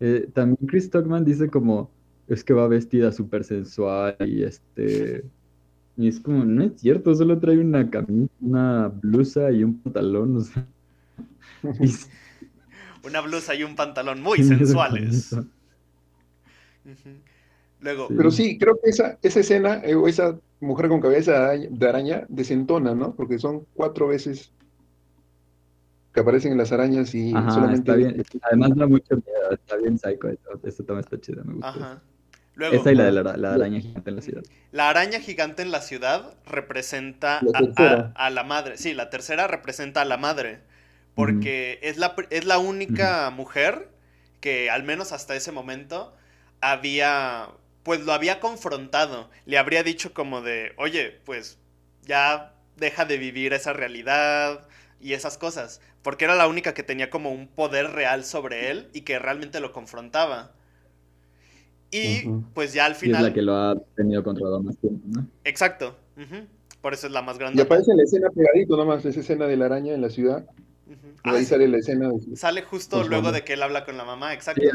[0.00, 1.90] eh, también Chris Stockman dice como,
[2.26, 5.24] es que va vestida súper sensual y este...
[5.96, 10.42] Y es como, no es cierto, solo trae una camisa, una blusa y un pantalón,
[13.04, 15.36] Una blusa y un pantalón muy sensuales.
[17.80, 18.14] Luego, Sí.
[18.16, 21.68] Pero sí, creo que esa, esa escena, eh, o esa mujer con cabeza de araña,
[21.70, 23.14] de araña desentona, ¿no?
[23.14, 24.52] Porque son cuatro veces
[26.12, 27.92] que aparecen las arañas y Ajá, solamente...
[27.92, 28.22] está bien.
[28.42, 30.28] Además da mucho miedo, está bien psycho.
[30.64, 31.80] Eso también está chido, me gusta.
[31.80, 32.02] ajá.
[32.54, 34.44] Luego, Esa y la de la, la araña gigante en la ciudad.
[34.72, 38.14] la araña gigante en la ciudad representa La a- tercera.
[38.14, 38.76] a, a la madre.
[38.78, 40.60] Sí, la tercera representa a la madre.
[41.14, 43.88] Porque es, la, es la única mujer
[44.40, 46.16] que, al menos hasta ese momento,
[46.60, 47.48] había.
[47.82, 49.30] Pues lo había confrontado.
[49.46, 51.58] Le habría dicho como de, oye, pues
[52.02, 54.68] ya deja de vivir esa realidad
[55.00, 55.80] y esas cosas.
[56.02, 59.60] Porque era la única que tenía como un poder real sobre él y que realmente
[59.60, 60.52] lo confrontaba.
[61.90, 62.22] Y
[62.54, 63.22] pues ya al Y es final.
[63.24, 65.26] la que lo ha tenido controlado más tiempo, ¿no?
[65.44, 65.96] Exacto.
[66.80, 67.62] Por eso es la más Y grande.
[67.62, 70.46] aparece en la escena pegadito nomás, esa escena de la araña en la ciudad.
[71.24, 72.36] Y Ah, ahí sí, sale la escena de...
[72.36, 73.36] Sale justo su luego mamá.
[73.36, 74.62] de que él habla con la mamá, exacto.
[74.62, 74.68] Sí,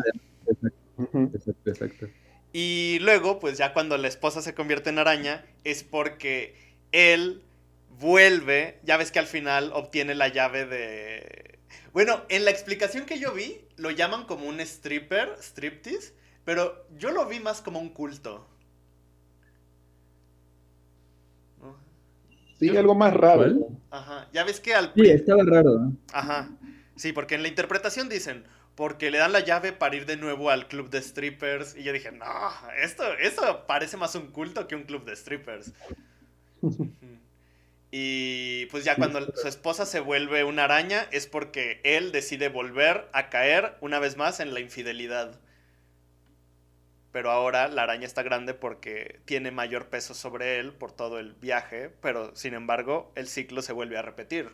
[0.48, 1.32] exacto, Ujú.
[1.34, 2.08] exacto, exacto.
[2.54, 6.56] Y luego, pues ya cuando la esposa se convierte en araña, es porque
[6.92, 7.45] él
[8.00, 11.60] vuelve, ya ves que al final obtiene la llave de...
[11.94, 17.12] Bueno, en la explicación que yo vi, lo llaman como un stripper, striptease, pero yo
[17.12, 18.48] lo vi más como un culto.
[22.60, 23.40] Sí, algo más raro.
[23.40, 23.60] ¿Cuál?
[23.60, 23.82] ¿no?
[23.92, 24.94] Ajá, ya ves que al...
[24.96, 25.92] Sí, estaba raro.
[26.14, 26.50] Ajá.
[26.96, 30.50] Sí, porque en la interpretación dicen, porque le dan la llave para ir de nuevo
[30.50, 31.76] al club de strippers.
[31.76, 32.26] Y yo dije, no,
[32.82, 35.74] esto, esto parece más un culto que un club de strippers.
[37.98, 43.08] Y pues ya cuando su esposa se vuelve una araña es porque él decide volver
[43.14, 45.40] a caer una vez más en la infidelidad.
[47.12, 51.34] Pero ahora la araña está grande porque tiene mayor peso sobre él por todo el
[51.34, 54.52] viaje, pero sin embargo el ciclo se vuelve a repetir.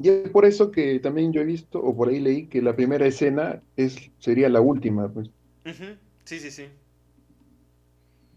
[0.00, 2.74] Y es por eso que también yo he visto, o por ahí leí, que la
[2.76, 5.12] primera escena es, sería la última.
[5.12, 5.30] Pues.
[6.24, 6.68] Sí, sí, sí.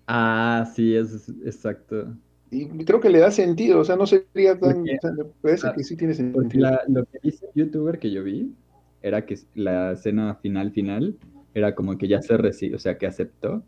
[0.08, 2.18] Ah, sí, es, es- exacto.
[2.52, 4.74] Y creo que le da sentido, o sea, no sería tan...
[4.74, 6.44] Porque- o sea, me parece que sí tiene sentido.
[6.64, 8.54] la- lo que dice el youtuber que yo vi
[9.02, 11.18] era que la escena final final
[11.54, 13.64] era como que ya se recibió, o sea, que aceptó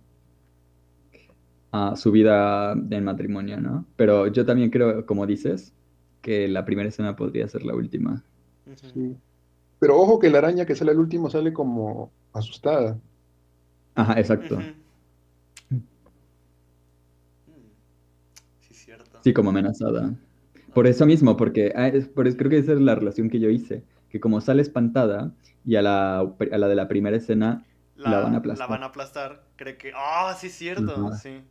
[1.72, 3.86] ah, su vida en matrimonio, ¿no?
[3.96, 5.74] Pero yo también creo, como dices,
[6.22, 8.24] que la primera escena podría ser la última.
[8.94, 9.16] Sí.
[9.80, 12.98] Pero ojo que la araña que sale al último sale como asustada.
[13.96, 14.60] Ajá, exacto.
[19.24, 19.34] Sí, cierto.
[19.34, 20.14] Como amenazada.
[20.74, 23.40] Por eso mismo, porque ah, es- por eso creo que esa es la relación que
[23.40, 25.34] yo hice, que como sale espantada
[25.66, 28.68] y a la, a la de la primera escena la van a aplastar.
[28.70, 29.44] La van a aplastar.
[29.56, 29.92] Cree que.
[29.96, 30.94] ¡Ah, sí, cierto!
[30.94, 31.14] Ajá.
[31.14, 31.42] Sí.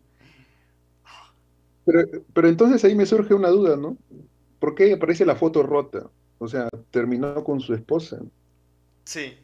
[1.84, 2.00] Pero,
[2.32, 3.96] pero entonces ahí me surge una duda, ¿no?
[4.58, 6.10] ¿Por qué aparece la foto rota?
[6.38, 8.20] O sea, terminó con su esposa.
[9.04, 9.36] Sí.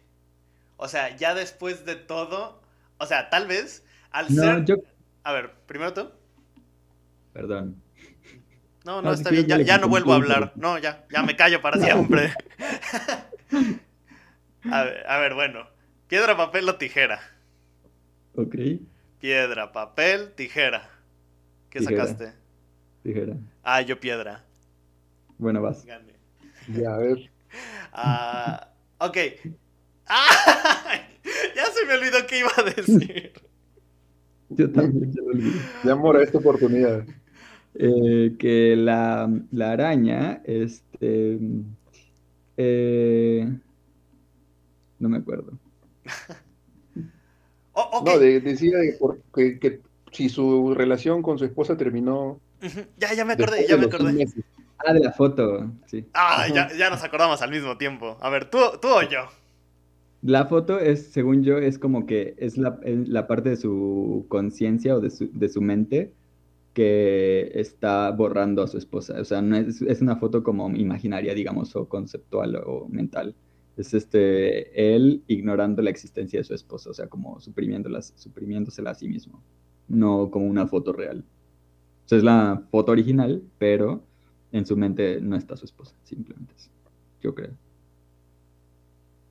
[0.79, 2.63] O sea, ya después de todo.
[2.99, 4.65] O sea, tal vez al No, ser.
[4.65, 4.77] yo,
[5.25, 6.11] A ver, primero tú.
[7.33, 7.83] perdón.
[8.89, 9.47] No, no, está bien.
[9.47, 10.53] Ya, no vuelvo a hablar.
[10.57, 11.05] No, ya.
[11.13, 12.33] Ya me callo para siempre.
[14.73, 15.69] a, ver, a ver, bueno.
[16.07, 17.21] Piedra, papel o tijera.
[18.35, 18.55] Ok,
[19.21, 20.89] Piedra, papel, tijera.
[21.69, 22.07] ¿Qué Tijera.
[22.07, 22.33] sacaste?
[23.05, 23.35] dijera.
[23.63, 24.43] Ah, yo piedra.
[25.37, 25.85] Bueno, vas.
[25.85, 26.15] Gané.
[26.69, 27.31] Ya, a ver.
[27.93, 29.17] Ah, ok.
[30.07, 31.03] ¡Ah!
[31.57, 33.33] Ya se me olvidó qué iba a decir.
[34.51, 35.61] Yo también ya lo olvidé.
[35.85, 37.05] Ya mora esta oportunidad.
[37.81, 41.39] Eh, que la, la araña, este,
[42.57, 43.49] eh,
[44.99, 45.53] no me acuerdo.
[47.81, 48.03] Oh.
[48.05, 48.77] No, de- decía
[49.33, 52.41] que, que si su relación con su esposa terminó
[52.97, 54.27] Ya, ya me acordé, ya me acordé.
[54.79, 56.05] Ah, de la foto, sí.
[56.13, 58.19] Ah, ya, ya nos acordamos al mismo tiempo.
[58.21, 59.29] A ver, ¿tú, tú o yo?
[60.23, 64.27] La foto es, según yo, es como que es la, es la parte de su
[64.29, 66.13] conciencia o de su, de su mente
[66.75, 69.21] que está borrando a su esposa.
[69.21, 73.35] O sea, no es, es una foto como imaginaria, digamos, o conceptual o mental.
[73.77, 78.95] Es este, él ignorando la existencia de su esposa, o sea, como suprimiéndolas, suprimiéndosela a
[78.95, 79.43] sí mismo,
[79.89, 81.25] no como una foto real.
[82.05, 84.03] O sea, es la foto original, pero
[84.53, 86.55] en su mente no está su esposa, simplemente.
[86.57, 86.71] es-
[87.21, 87.51] Yo creo.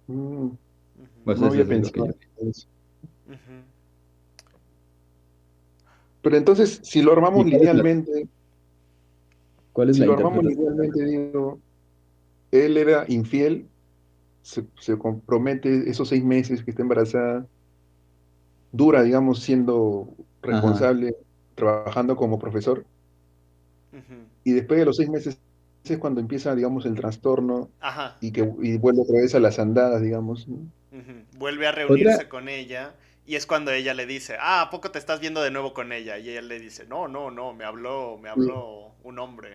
[0.08, 0.50] Mm,
[1.26, 2.68] Pues no eso había pensado yo- eso.
[6.22, 8.30] Pero entonces, si lo armamos ¿Y cuál es la- linealmente,
[9.72, 11.60] ¿Cuál es si la lo armamos linealmente, digo,
[12.52, 13.68] él era infiel,
[14.42, 17.46] se, se compromete esos seis meses que está embarazada,
[18.72, 21.16] dura, digamos, siendo responsable,
[21.56, 22.86] trabajando como profesor,
[24.44, 25.40] y después de los seis meses
[25.84, 28.18] es cuando empieza, digamos, el trastorno Ajá.
[28.22, 30.48] y que y vuelve otra vez a las andadas, digamos.
[31.38, 32.96] Vuelve a reunirse con ella
[33.28, 35.92] Y es cuando ella le dice, ah, ¿a poco te estás viendo de nuevo con
[35.92, 36.18] ella?
[36.18, 39.50] Y ella le dice, no, no, no, me habló, me habló un hombre.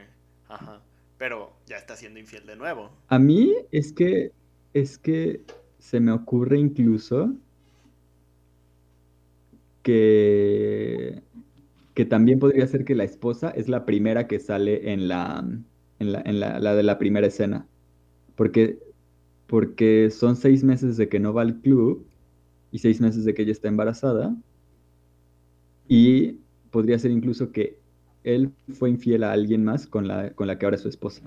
[0.46, 0.82] Ajá.
[1.16, 2.90] Pero ya está siendo infiel de nuevo.
[3.08, 4.32] A mí es que,
[4.74, 5.40] es que
[5.78, 7.32] se me ocurre incluso
[9.82, 11.22] que,
[11.94, 15.42] que también podría ser que la esposa es la primera que sale en la,
[15.98, 17.66] en la, en la, la de la primera escena.
[18.34, 18.78] Porque,
[19.46, 22.06] porque son seis meses de que no va al club
[22.72, 24.34] y seis meses de que ella está embarazada.
[25.88, 26.38] Y
[26.70, 27.78] podría ser incluso que
[28.24, 31.22] él fue infiel a alguien más con la, con la que ahora es su esposa.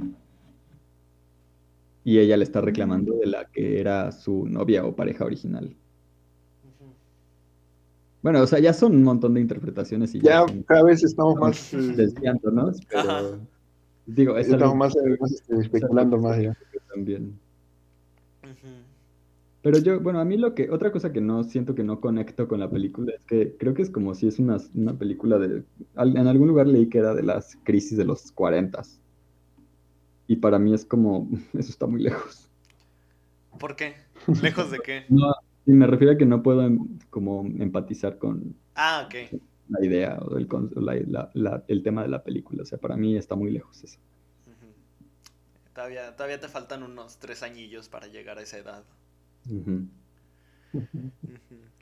[2.03, 5.75] Y ella le está reclamando de la que era su novia o pareja original.
[8.21, 11.35] Bueno, o sea, ya son un montón de interpretaciones y ya, son- cada vez estamos
[11.35, 13.21] más, eh, desviándonos, pero Ajá.
[14.07, 16.57] digo, es estamos algo más, eh, más, este, especulando más ya.
[16.91, 17.37] también.
[18.43, 18.94] Ujú.
[19.65, 22.47] Pero yo, bueno, a mí lo que, otra cosa que no siento que no conecto
[22.47, 25.65] con la película es que creo que es como si es una, una película de,
[25.95, 28.83] al- en algún lugar leí que era de las crisis de los 40
[30.27, 32.51] Y para mí es como, eso está muy lejos.
[33.59, 33.95] ¿Por qué?
[34.41, 35.05] ¿Lejos de qué?
[35.09, 35.31] No,
[35.65, 39.15] y me refiero a que no puedo em- como empatizar con Ah, ok.
[39.69, 40.47] la idea o el,
[41.07, 42.63] la- la- el tema de la película.
[42.63, 43.99] O sea, para mí está muy lejos eso.
[45.75, 48.83] Todavía, todavía te faltan unos tres añillos para llegar a esa edad.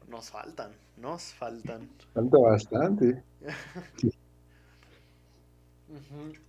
[0.08, 1.88] Nos faltan, nos faltan.
[2.14, 3.24] Falta bastante,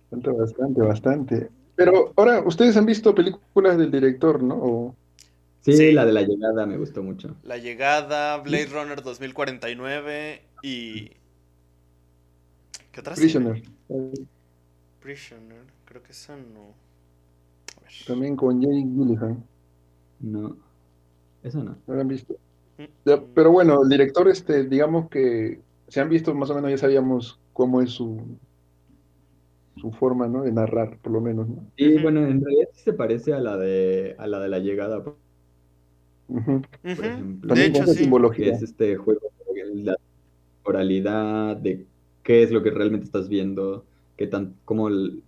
[0.09, 1.49] falta bastante, bastante.
[1.75, 4.55] Pero ahora, ustedes han visto películas del director, ¿no?
[4.55, 4.95] O-
[5.61, 5.91] Sí, Sí.
[5.93, 7.35] la de la llegada me gustó mucho.
[7.41, 11.09] La llegada, Blade Runner 2049 y...
[12.91, 13.63] ¿Qué otra Prisoner.
[13.87, 14.27] serie?
[15.01, 16.75] Prisoner, creo que esa no.
[17.77, 17.91] A ver.
[18.05, 19.37] También con Jake Gyllenhaal.
[20.19, 20.55] No,
[21.45, 21.77] eso no.
[21.87, 22.35] ¿No lo han visto?
[23.33, 27.39] Pero bueno, el director, este, digamos que se han visto más o menos, ya sabíamos
[27.53, 28.19] cómo es su,
[29.77, 30.43] su forma, ¿no?
[30.43, 31.65] De narrar, por lo menos, ¿no?
[31.77, 35.03] Sí, bueno, en realidad sí se parece a la de, a la de la llegada,
[35.03, 35.17] por
[36.27, 36.51] Ujú.
[36.53, 36.63] Ujú.
[36.83, 37.41] ejemplo.
[37.41, 37.91] De También hecho, sí.
[37.97, 38.53] que simbología.
[38.55, 39.21] es este juego
[39.53, 39.95] de la
[40.63, 41.85] oralidad, de
[42.23, 43.85] qué es lo que realmente estás viendo,
[44.17, 45.23] qué tan, cómo el-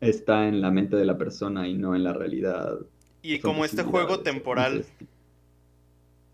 [0.00, 2.78] está en la mente de la persona y no en la realidad.
[3.22, 4.72] Y Son como este juego temporal.
[4.76, 4.92] entonces,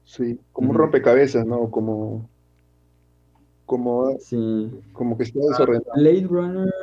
[0.08, 1.70] Sí, como un rompecabezas, ¿no?
[1.70, 2.26] Como,
[3.66, 4.70] como, Sí.
[4.94, 5.92] como que está desordenado.
[5.96, 6.74] Blade Runner.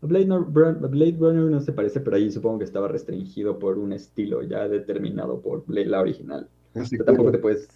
[0.00, 3.92] Blade, no- Blade Runner no se parece, pero ahí supongo que estaba restringido por un
[3.92, 6.48] estilo ya determinado por Blade- la original.
[6.74, 7.68] Así Pero tampoco que- te puedes.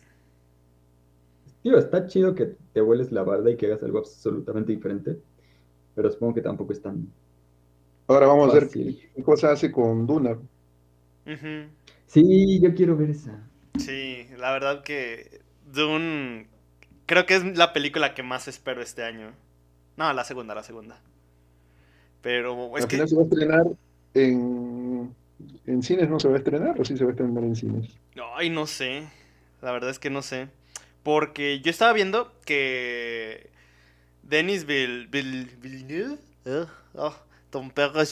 [1.62, 5.18] Tío, está chido que te vueles la barda y que hagas algo absolutamente diferente.
[5.94, 7.06] Pero supongo que tampoco es tan.
[8.06, 10.30] Ahora vamos a ver qué, cosa hace con Duna.
[10.32, 11.68] Ujú.
[12.06, 13.38] Sí, yo quiero ver esa.
[13.78, 16.46] Sí, la verdad que Dune
[17.06, 19.32] creo que es la película que más espero este año.
[19.96, 21.00] No, la segunda, la segunda.
[22.20, 23.66] Pero es Al que final se va a estrenar
[24.14, 25.14] en,
[25.66, 27.88] en cines, ¿no se va a estrenar o sí se va a estrenar en cines?
[28.34, 29.08] Ay, no sé.
[29.62, 30.48] La verdad es que no sé.
[31.02, 33.50] Porque yo estaba viendo que
[34.22, 37.14] Denis Vill- Vill- Villeneuve, eh, oh,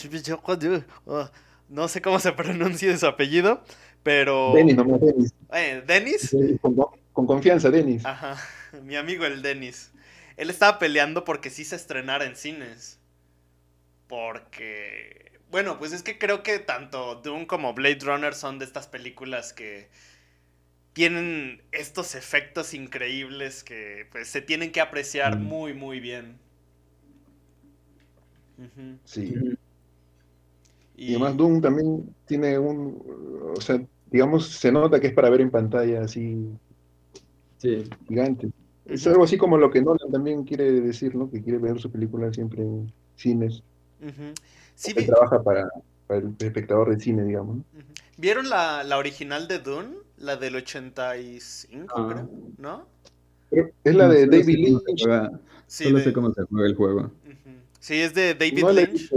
[0.09, 1.29] Villeneuve, oh,
[1.69, 3.63] no sé cómo se pronuncia su apellido,
[4.07, 5.35] pero Denis, nomás Denis.
[5.53, 6.77] Eh, Denis, Con,
[7.13, 8.05] con confianza, Denis.
[8.05, 8.37] ajá,
[8.85, 9.93] mi amigo el Denis,
[10.37, 13.01] él estaba peleando porque sí se estrenara en cines.
[14.09, 18.87] Porque, bueno, pues es que creo que tanto Dune como Blade Runner son de estas
[18.87, 19.89] películas que
[20.93, 25.43] tienen estos efectos increíbles que pues se tienen que apreciar Mm.
[25.45, 26.39] muy, muy bien.
[29.05, 29.35] Sí.
[30.97, 35.31] Y, Y además Doom también tiene un, o sea, digamos, se nota que es para
[35.31, 36.37] ver en pantalla así
[37.59, 37.89] Sí.
[38.09, 38.49] gigante.
[38.85, 41.29] Es algo así como lo que Nolan también quiere decir, ¿no?
[41.31, 43.63] Que quiere ver su película siempre en cines.
[44.01, 44.33] ujú.
[44.75, 45.69] Sí, Él vi- trabaja para,
[46.07, 47.59] para el espectador de cine, digamos.
[48.19, 49.97] ¿Vieron la, la original de Dune?
[50.19, 52.09] La del 85, Ah.
[52.13, 52.87] creo, ¿no?
[53.51, 54.83] Pero es la No, de David Lynch.
[55.67, 57.11] Sí, solo de- sé cómo se juega el juego.
[57.81, 59.11] Sí, es de David No Lynch.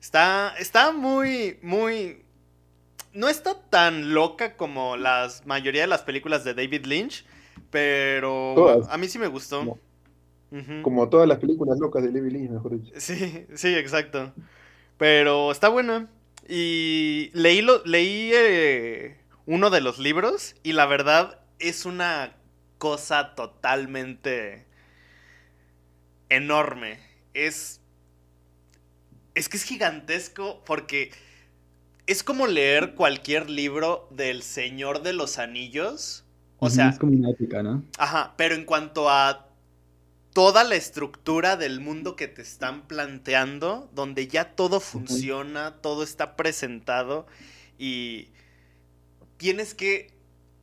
[0.00, 2.22] Está, está muy, muy...
[3.16, 7.24] No está tan loca como la mayoría de las películas de David Lynch,
[7.70, 8.88] pero Todas.
[8.90, 9.78] a mí sí me gustó.
[10.82, 12.92] Como todas las películas locas de David Lynch, mejor dicho.
[12.98, 14.34] Sí, sí, exacto.
[14.98, 16.10] Pero está buena.
[16.46, 22.36] Y leí, lo, leí eh, uno de los libros y la verdad es una
[22.76, 24.66] cosa totalmente
[26.28, 26.98] enorme.
[27.32, 27.80] Es...
[29.34, 31.12] Es que es gigantesco porque
[32.06, 36.24] es como leer cualquier libro del Señor de los Anillos,
[36.58, 36.88] O sea.
[36.88, 37.84] Es como una épica, ¿no?
[37.98, 39.48] Ajá, pero en cuanto a
[40.32, 46.36] toda la estructura del mundo que te están planteando, donde ya todo funciona, todo está
[46.36, 47.26] presentado
[47.78, 48.28] y
[49.38, 50.12] tienes que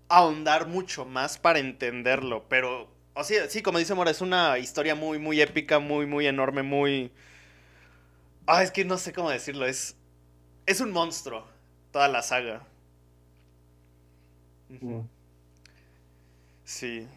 [0.09, 4.93] ahondar mucho más para entenderlo, pero, o sea, sí, como dice Mora, es una historia
[4.95, 7.11] muy, muy épica, muy, muy enorme, muy...
[8.45, 9.95] Ah, es que no sé cómo decirlo, es...
[10.66, 11.45] Es un monstruo,
[11.91, 12.66] toda la saga.
[16.64, 17.07] Sí.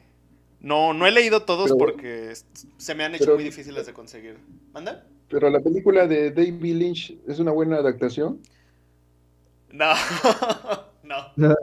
[0.60, 2.32] No, no he leído todos porque
[2.76, 4.38] se me han hecho muy difíciles de conseguir.
[4.72, 5.06] ¿Manda?
[5.28, 8.40] Pero la película de David Lynch es una buena adaptación.
[9.72, 9.92] No,
[11.36, 11.54] no.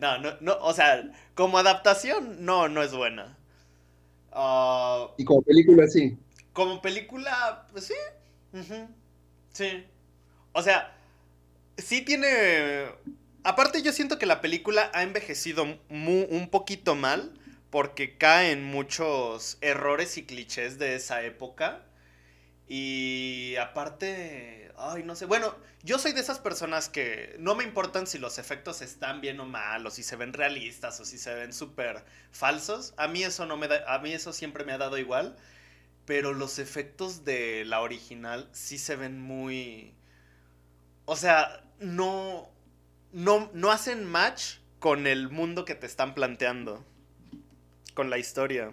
[0.00, 3.38] No, no, no, o sea, como adaptación, no, no es buena.
[4.32, 6.16] Ah, y como película, sí.
[6.52, 7.94] Como película, pues sí.
[9.52, 9.84] Sí.
[10.52, 10.96] O sea,
[11.76, 12.86] sí tiene...
[13.42, 17.32] Aparte yo siento que la película ha envejecido un poquito mal
[17.70, 21.82] porque cae en muchos errores y clichés de esa época.
[22.68, 28.06] Y aparte, ay, no sé, bueno, yo soy de esas personas que no me importan
[28.06, 31.34] si los efectos están bien o mal, o si se ven realistas, o si se
[31.34, 32.94] ven súper falsos.
[32.96, 35.36] A mí eso no me da, a mí eso siempre me ha dado igual.
[36.06, 39.94] Pero los efectos de la original sí se ven muy.
[41.10, 42.48] O sea, no.
[43.12, 46.84] No, no hacen match con el mundo que te están planteando
[47.94, 48.72] con la historia.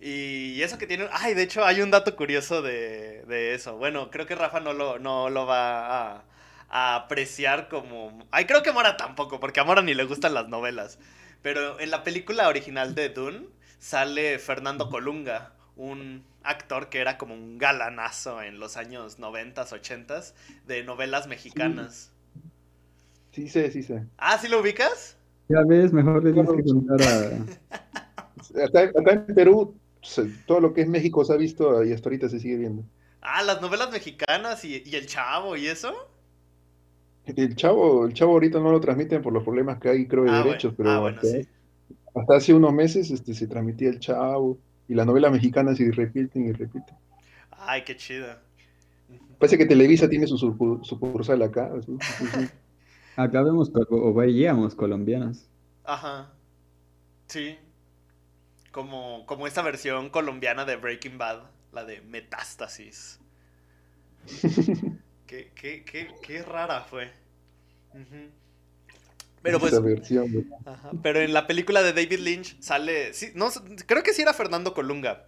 [0.00, 1.06] Y eso que tiene...
[1.12, 3.76] Ay, de hecho hay un dato curioso de, eso.
[3.76, 6.24] Bueno, creo que Rafa no lo, no lo va
[6.70, 8.26] a, apreciar como...
[8.30, 10.98] Ay, creo que Mora tampoco, porque a Mora ni le gustan las novelas.
[11.42, 13.48] Pero en la película original de Dune
[13.78, 20.22] sale Fernando Colunga, un actor que era como un galanazo en los años 90, 80
[20.66, 22.12] de novelas mexicanas.
[23.32, 23.94] Sí, sí, sí, sí.
[24.16, 25.16] Ah, ¿sí lo ubicas?
[25.48, 28.64] Ya ves, mejor le tienes que contar a...
[28.64, 29.76] Acá, en Perú,
[30.46, 32.84] todo lo que es México se ha visto y hasta ahorita se sigue viendo.
[33.20, 35.92] Ah, las novelas mexicanas y, el Chavo y eso.
[37.24, 40.30] El Chavo, el Chavo ahorita no lo transmiten por los problemas que hay, creo, de
[40.30, 41.14] ah, derechos, pero ah,
[42.14, 46.46] hasta, hace unos meses este, se transmitía el Chavo y las novelas mexicanas se repiten
[46.46, 46.96] y repiten.
[47.50, 48.26] Ay, qué chido.
[49.38, 51.70] Parece que Televisa tiene su sucursal acá.
[53.16, 55.48] Acá vemos o veíamos colombianas.
[55.84, 56.32] Ajá.
[57.28, 57.56] Sí.
[58.72, 63.20] Como, como esta versión colombiana de Breaking Bad, la de Metástasis.
[65.26, 67.10] qué, qué, qué, qué, rara fue.
[69.46, 69.74] Pero pues.
[70.64, 73.14] Ajá, pero en la película de David Lynch sale.
[73.14, 73.48] Sí, no,
[73.86, 75.26] creo que sí era Fernando Colunga.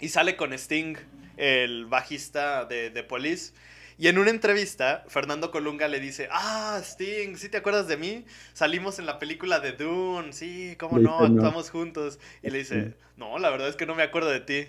[0.00, 0.96] Y sale con Sting,
[1.36, 3.52] el bajista de, de Police.
[3.96, 8.24] Y en una entrevista, Fernando Colunga le dice, ah, Sting, ¿sí te acuerdas de mí?
[8.52, 12.18] Salimos en la película de Dune, sí, cómo no, actuamos juntos.
[12.42, 14.66] Y le dice, no, la verdad es que no me acuerdo de ti.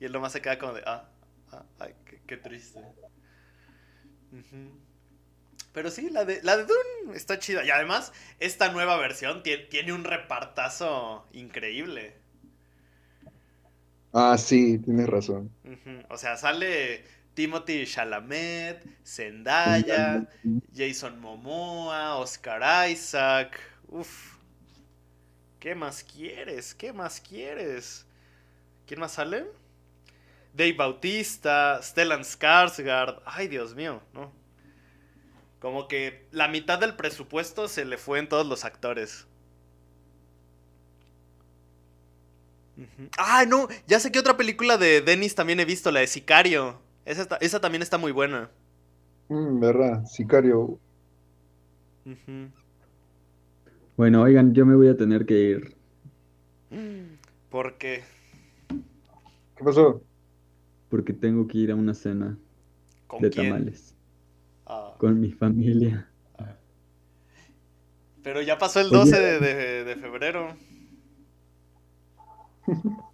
[0.00, 1.08] Y él nomás se queda como de, ah,
[1.52, 1.94] ah ay,
[2.26, 2.80] qué, triste.
[5.76, 7.62] Pero sí, la de, la de Dune está chida.
[7.62, 8.10] Y además,
[8.40, 12.14] esta nueva versión tiene un repartazo increíble.
[14.10, 15.50] Ah, sí, tienes razón.
[16.08, 17.04] O sea, sale
[17.34, 20.26] Timothy Chalamet, Zendaya,
[20.74, 23.60] Jason Momoa, Oscar Isaac.
[23.88, 24.36] Uf.
[25.60, 26.74] ¿Qué más quieres?
[26.74, 28.06] ¿Qué más quieres?
[28.86, 29.44] ¿Quién más sale?
[30.54, 33.20] Dave Bautista, Stellan Skarsgård.
[33.26, 34.45] Ay, Dios mío, ¿no?
[35.58, 39.26] Como que la mitad del presupuesto se le fue en todos los actores.
[43.16, 46.78] Ah, no, ya sé que otra película de Dennis también he visto, la de Sicario.
[47.06, 48.50] Esa, también está muy buena.
[49.28, 50.78] Mm, verdad, Sicario.
[53.96, 55.76] Bueno, oigan, yo me voy a tener que ir.
[57.50, 58.04] ¿Por qué?
[59.56, 60.02] ¿Qué pasó?
[60.90, 62.36] Porque tengo que ir a una cena
[63.20, 63.95] de tamales.
[64.66, 64.94] Ah.
[64.98, 66.08] Con mi familia.
[68.22, 70.56] Pero ya pasó el 12 de, de, febrero.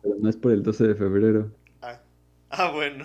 [0.03, 1.53] Pero no es por el 12 de febrero.
[1.83, 2.01] Ah,
[2.49, 3.05] ah bueno.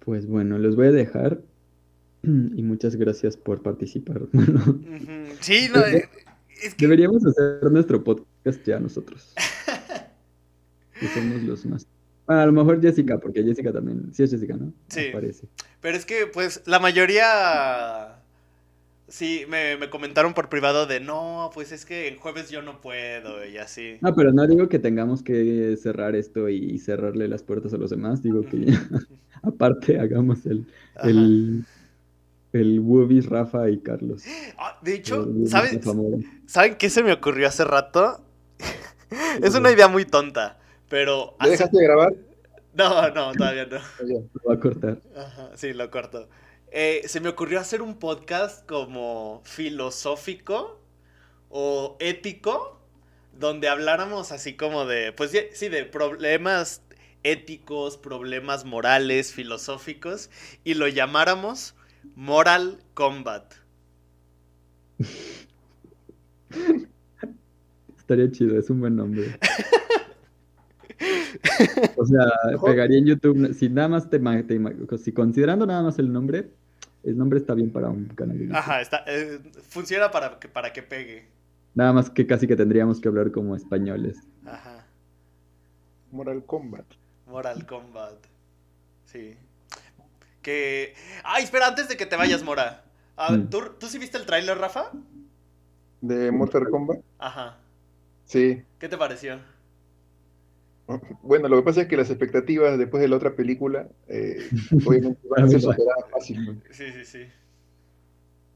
[0.00, 1.40] Pues bueno, los voy a dejar
[2.22, 4.22] y muchas gracias por participar.
[5.40, 6.08] Sí, no, eh,
[6.78, 9.34] deberíamos hacer nuestro podcast ya nosotros.
[11.00, 11.86] que somos los más.
[12.26, 14.12] A lo mejor Jessica, porque Jessica también.
[14.14, 14.72] Sí, es Jessica, ¿no?
[14.88, 15.10] Sí.
[15.12, 15.46] Parece.
[15.80, 18.20] Pero es que, pues, la mayoría
[19.06, 23.44] Sí, me, comentaron por privado de no, pues es que el jueves yo no puedo
[23.44, 23.98] y así.
[24.00, 27.90] No, pero no digo que tengamos que cerrar esto y cerrarle las puertas a los
[27.90, 28.66] demás, digo que
[29.42, 30.66] aparte hagamos el,
[32.52, 34.24] el Wubis, Rafa y Carlos.
[34.56, 36.16] Ah, de hecho, El Wubis, ¿saben, Rafa Mora.
[36.46, 38.24] ¿saben qué se me ocurrió hace rato?
[39.42, 40.58] es una idea muy tonta,
[40.94, 41.34] pero...
[41.40, 42.14] ¿Le hace- dejaste de grabar?
[42.72, 43.78] No, no, todavía no.
[44.06, 45.00] Lo va a cortar.
[45.16, 46.28] Ajá, sí, lo corto.
[46.70, 50.80] Eh, se me ocurrió hacer un podcast como filosófico
[51.48, 52.80] o ético,
[53.32, 56.80] donde habláramos así como de, pues sí, de problemas
[57.24, 60.30] éticos, problemas morales, filosóficos,
[60.62, 61.74] y lo llamáramos
[62.14, 63.52] Moral Combat.
[67.98, 69.40] Estaría chido, es un buen nombre.
[71.96, 73.54] O sea, Mejor- pegaría en YouTube.
[73.54, 76.50] Si nada más te, te si considerando nada más el nombre,
[77.02, 78.56] el nombre está bien para un canal de YouTube.
[78.58, 79.38] Ajá, está, eh,
[79.68, 81.26] funciona para que, para que pegue.
[81.74, 84.18] Nada más que casi que tendríamos que hablar como españoles.
[84.46, 84.86] Ajá,
[86.12, 86.84] Moral Combat.
[87.26, 88.14] Moral Combat.
[89.06, 89.36] Sí.
[90.42, 90.94] Que...
[91.24, 92.84] Ay, espera, antes de que te vayas, Mora.
[93.16, 93.48] Ah, Mm.
[93.48, 94.90] ¿tú, ¿Tú sí viste el tráiler, Rafa?
[96.00, 96.98] ¿De Mortal Kombat?
[97.18, 97.56] Ajá.
[98.26, 98.62] Sí.
[98.78, 99.38] ¿Qué te pareció?
[101.22, 104.36] Bueno, lo que pasa es que las expectativas después de la otra película, eh,
[104.86, 106.60] obviamente van a ser superadas fácil.
[106.70, 107.18] Sí, sí, sí.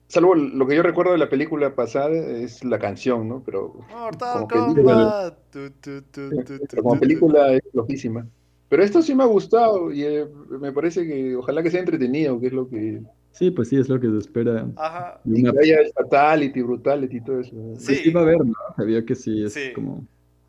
[0.08, 3.42] Salvo lo que yo recuerdo de la película pasada es la canción, ¿no?
[3.44, 4.94] Pero, Mortal Como película.
[4.94, 5.38] Kombat.
[5.50, 8.26] Tu, tu, tu, tu, tu, pero como película es flojísima.
[8.70, 10.26] Pero esto sí me ha gustado y eh,
[10.60, 13.02] me parece que ojalá que sea entretenido, que es lo que...
[13.32, 14.66] Sí, pues sí, es lo que se espera.
[14.76, 15.20] Ajá.
[15.24, 17.50] Y una- que haya fatality, brutality y todo eso.
[17.78, 17.86] Sí.
[17.86, 18.54] pues sí va a haber, ¿no?
[18.84, 19.72] Vio que sí es Sí.
[19.74, 20.06] como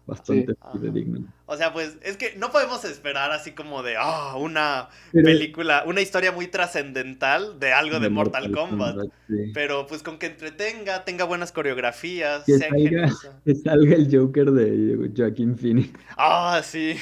[0.10, 0.56] bastante
[0.92, 1.26] digno.
[1.46, 5.84] O sea, pues es que no podemos esperar así como de, ah, una Pero- película,
[5.86, 8.98] una historia muy trascendental de algo de Mortal Kombat.
[9.28, 9.52] sí.
[9.54, 13.10] Pero pues con que entretenga, tenga buenas coreografías, Que sea salga.
[13.46, 15.92] Que salga el Joker de Joaquín Phoenix.
[16.18, 16.96] Ah, sí.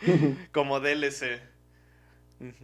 [0.52, 1.40] Como DLC.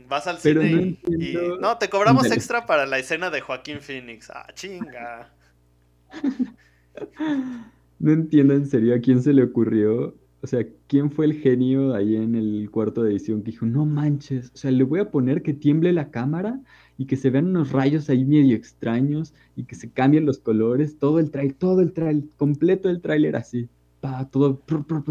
[0.08, 2.34] Vas al Pero cine no y, No, te cobramos Dale.
[2.34, 4.28] extra para la escena de Joaquín Phoenix.
[4.30, 5.30] Ah, chinga.
[7.98, 10.16] No entiendo en serio a quién se le ocurrió.
[10.40, 13.84] O sea, ¿quién fue el genio ahí en el cuarto de edición que dijo, no
[13.84, 16.60] manches, o sea, le voy a poner que tiemble la cámara
[16.96, 20.96] y que se vean unos rayos ahí medio extraños y que se cambien los colores,
[20.98, 23.68] todo el trailer, todo el trailer, completo el tráiler así.
[24.00, 24.62] Pa, todo,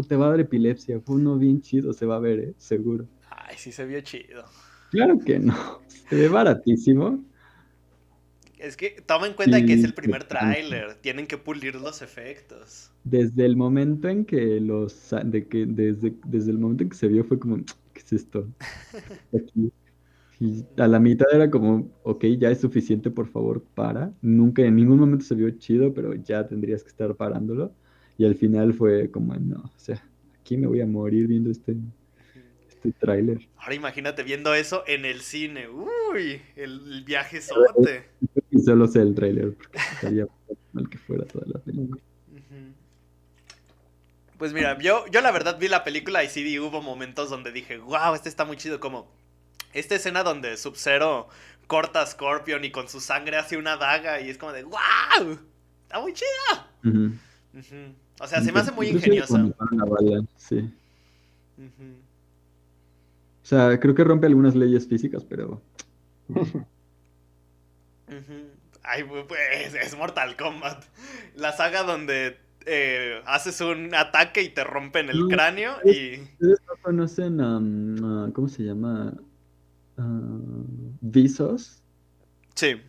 [0.08, 0.98] te va a dar epilepsia.
[1.00, 2.54] Fue uno bien chido, se va a ver, ¿eh?
[2.56, 3.06] Seguro.
[3.30, 4.44] Ay, sí se vio chido.
[4.90, 5.54] Claro que no.
[5.88, 7.22] Se ve baratísimo.
[8.58, 10.94] Es que toma en cuenta que es el primer tráiler.
[11.00, 12.90] Tienen que pulir los efectos.
[13.04, 17.08] Desde el momento en que los de que desde, desde el momento en que se
[17.08, 18.48] vio fue como, ¿qué es esto?
[19.34, 19.72] Aquí.
[20.40, 24.12] Y a la mitad era como, ok, ya es suficiente, por favor, para.
[24.22, 27.72] Nunca, en ningún momento se vio chido, pero ya tendrías que estar parándolo.
[28.16, 30.02] Y al final fue como, no, o sea,
[30.40, 31.76] aquí me voy a morir viendo este,
[32.78, 33.46] este tráiler.
[33.58, 35.68] Ahora imagínate viendo eso en el cine.
[35.68, 38.08] Uy, el, el viaje sote.
[38.64, 40.26] Solo sé el tráiler, porque estaría
[40.72, 42.00] mal que fuera toda la película.
[44.38, 47.78] Pues mira, yo, yo la verdad vi la película y sí hubo momentos donde dije,
[47.78, 48.78] wow, este está muy chido.
[48.78, 49.10] Como
[49.72, 51.28] esta escena donde Sub-Zero
[51.66, 55.38] corta a Scorpion y con su sangre hace una daga y es como de, wow,
[55.82, 56.14] está muy.
[57.52, 57.94] Ujú.
[58.20, 59.44] O sea, se me hace muy ingeniosa.
[60.36, 60.72] sí.
[61.58, 62.07] Ujú.
[63.48, 65.62] O sea, creo que rompe algunas leyes físicas, pero.
[68.82, 70.84] Ay, pues es Mortal Kombat.
[71.34, 72.36] La saga donde
[72.66, 76.20] eh, haces un ataque y te rompen el cráneo y...
[76.20, 79.14] ¿Ustedes no conocen am, a- ¿cómo se llama?
[79.96, 80.28] Ah,
[81.00, 81.82] Visos.
[82.54, 82.82] Sí.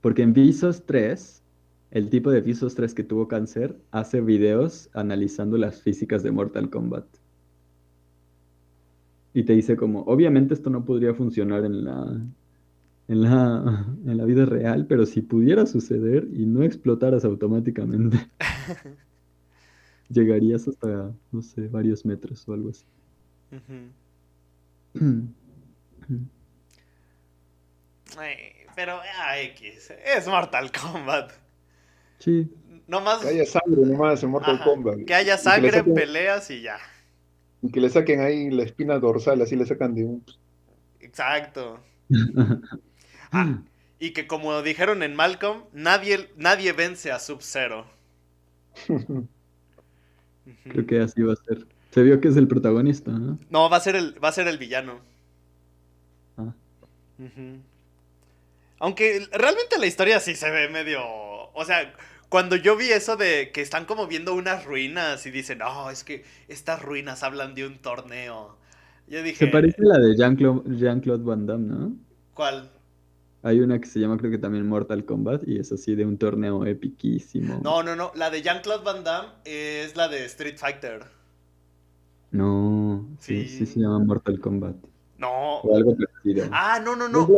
[0.00, 1.42] Porque en Visos 3,
[1.90, 6.70] el tipo de Visos 3 que tuvo cáncer hace videos analizando las físicas de Mortal
[6.70, 7.04] Kombat.
[9.34, 12.20] Y te dice como, obviamente esto no podría funcionar en la,
[13.08, 18.18] en la, en la vida real, pero si pudiera suceder y no explotaras automáticamente,
[20.08, 22.84] llegarías hasta, no sé, varios metros o algo así.
[23.52, 23.90] Ujú.
[28.18, 28.36] Ay,
[28.76, 29.00] pero
[29.54, 31.32] X, es Mortal Kombat.
[32.18, 32.50] Sí,
[32.86, 34.98] No más Que haya sangre nomás en Mortal ajá, Kombat.
[35.06, 36.76] que haya Y que le sangre, saquen- peleas y ya.
[37.62, 40.24] Y que le saquen ahí la espina dorsal, así le sacan de un...
[41.00, 41.80] Exacto.
[43.34, 43.62] Ah,
[43.98, 47.86] y que como dijeron en Malcolm, nadie, nadie vence a Sub-Zero.
[50.64, 51.66] Creo que así va a ser.
[51.92, 53.38] Se vio que es el protagonista, ¿no?
[53.48, 55.00] No, va a ser el, va a ser el villano.
[56.36, 56.52] Ah.
[58.80, 61.00] Aunque realmente la historia sí se ve medio.
[61.54, 61.94] O sea,
[62.32, 66.02] cuando yo vi eso de que están como viendo unas ruinas y dicen, no, es
[66.02, 68.56] que estas ruinas hablan de un torneo.
[69.06, 71.92] Yo dije, Se parece a la de Jean-Claude Jean-Claude Van Damme, ¿no?
[72.32, 72.70] ¿cuál?
[73.42, 76.16] Hay una que se llama, creo que también Mortal Kombat, y es así de un
[76.16, 77.60] torneo epiquísimo.
[77.62, 78.12] No, no, no.
[78.14, 81.04] La de Jean-Claude Van Damme es la de Street Fighter.
[82.30, 83.58] No, sí, Sí.
[83.58, 84.76] sí se llama Mortal Kombat.
[85.18, 85.58] No.
[85.58, 86.48] O algo parecido.
[86.50, 87.28] Ah, no, no, ¿No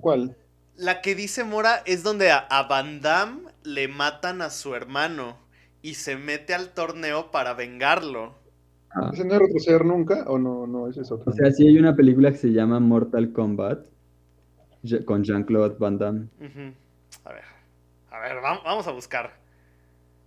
[0.00, 0.34] ¿Cuál?
[0.74, 5.38] La que dice Mora es donde a, a Van Damme le matan a su hermano
[5.82, 8.34] y se mete al torneo para vengarlo.
[8.90, 10.24] Ah, ¿Ese no es retroceder nunca?
[10.26, 10.66] ¿O no?
[10.66, 11.30] No, ese es otro.
[11.30, 13.86] O sea, sí hay una película que se llama Mortal Kombat
[15.04, 16.28] con Jean-Claude Van Damme.
[17.24, 17.44] A ver,
[18.10, 19.34] a ver, vam- vamos a buscar.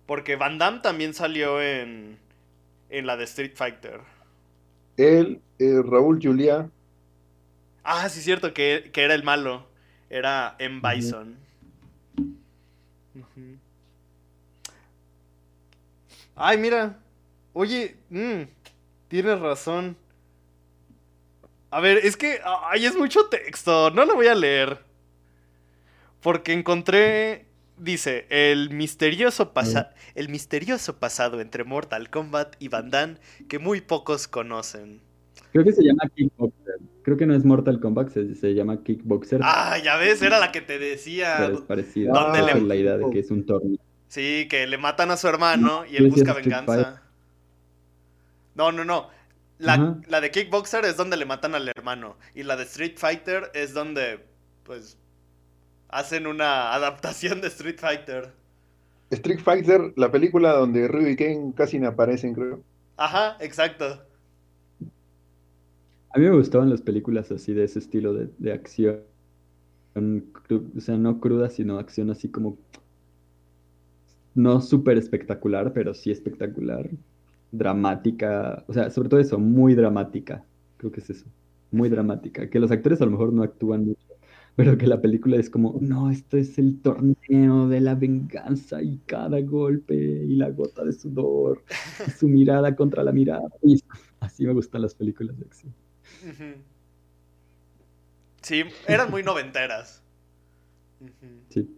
[0.06, 2.18] Porque Van Damme también salió en,
[2.90, 4.00] en la de Street Fighter.
[4.96, 6.70] Él, eh, Raúl Juliá,
[7.84, 9.66] Ah, sí, cierto, que, que era el malo.
[10.08, 10.80] Era M.
[10.82, 11.38] Bison.
[16.34, 16.98] Ay, mira.
[17.52, 18.42] Oye, mm,
[19.08, 19.96] tienes razón.
[21.70, 23.90] A ver, es que ay, es mucho texto.
[23.90, 24.78] No lo voy a leer.
[26.20, 27.46] Porque encontré.
[27.76, 33.16] Dice, el misterioso, pasa el misterioso pasado entre Mortal Kombat y Van Damme
[33.48, 35.00] que muy pocos conocen.
[35.52, 36.74] Creo que se llama Kickboxer.
[37.02, 40.52] Creo que no es Mortal Kombat, se, se llama Kickboxer, Ah, ya ves, era la
[40.52, 41.36] que te decía.
[41.38, 42.12] pero es parecido.
[42.14, 43.78] ¿Dónde Ah, le- la idea de que es un torneo.
[44.08, 47.02] Sí, que le matan a su hermano y él busca venganza.
[48.54, 49.08] No, no, no.
[49.58, 52.16] La, la de Kickboxer es donde le matan al hermano.
[52.34, 54.20] Y la de Street Fighter es donde,
[54.64, 54.96] pues,
[55.88, 58.32] hacen una adaptación de Street Fighter.
[59.10, 62.62] Street Fighter, la película donde Ryu y Ken casi no aparecen, creo.
[62.96, 64.02] Ajá, exacto.
[66.12, 69.00] A mí me gustaban las películas así de ese estilo de, de acción.
[70.76, 72.58] O sea, no cruda, sino acción así como.
[74.34, 76.90] No súper espectacular, pero sí espectacular.
[77.52, 78.64] Dramática.
[78.68, 80.44] O sea, sobre todo eso, muy dramática.
[80.78, 81.26] Creo que es eso.
[81.70, 82.48] Muy dramática.
[82.50, 84.06] Que los actores a lo mejor no actúan mucho,
[84.56, 88.98] pero que la película es como, no, esto es el torneo de la venganza y
[89.06, 91.64] cada golpe y la gota de sudor,
[92.06, 93.48] y su mirada contra la mirada.
[93.62, 93.80] Y
[94.20, 95.74] así me gustan las películas de acción.
[98.42, 100.02] Sí, eran muy noventeras.
[101.50, 101.68] Sí.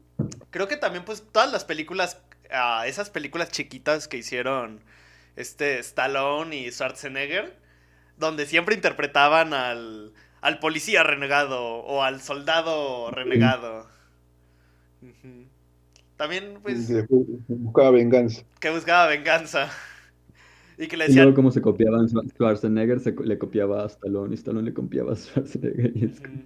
[0.51, 2.21] Creo que también, pues, todas las películas,
[2.51, 4.81] ah, esas películas chiquitas que hicieron
[5.37, 7.57] este Stallone y Schwarzenegger,
[8.17, 13.89] donde siempre interpretaban al, al policía renegado o al soldado renegado.
[16.17, 16.89] También, pues,
[17.49, 18.43] buscaba venganza.
[18.61, 19.71] que buscaba venganza.
[20.79, 21.35] Y que le Y luego decían...
[21.35, 25.17] como se copiaban Schwar- Schwarzenegger, se le copiaba a Stallone y Stallone le copiaba a
[25.17, 25.97] Schwarzenegger.
[25.97, 26.43] y es como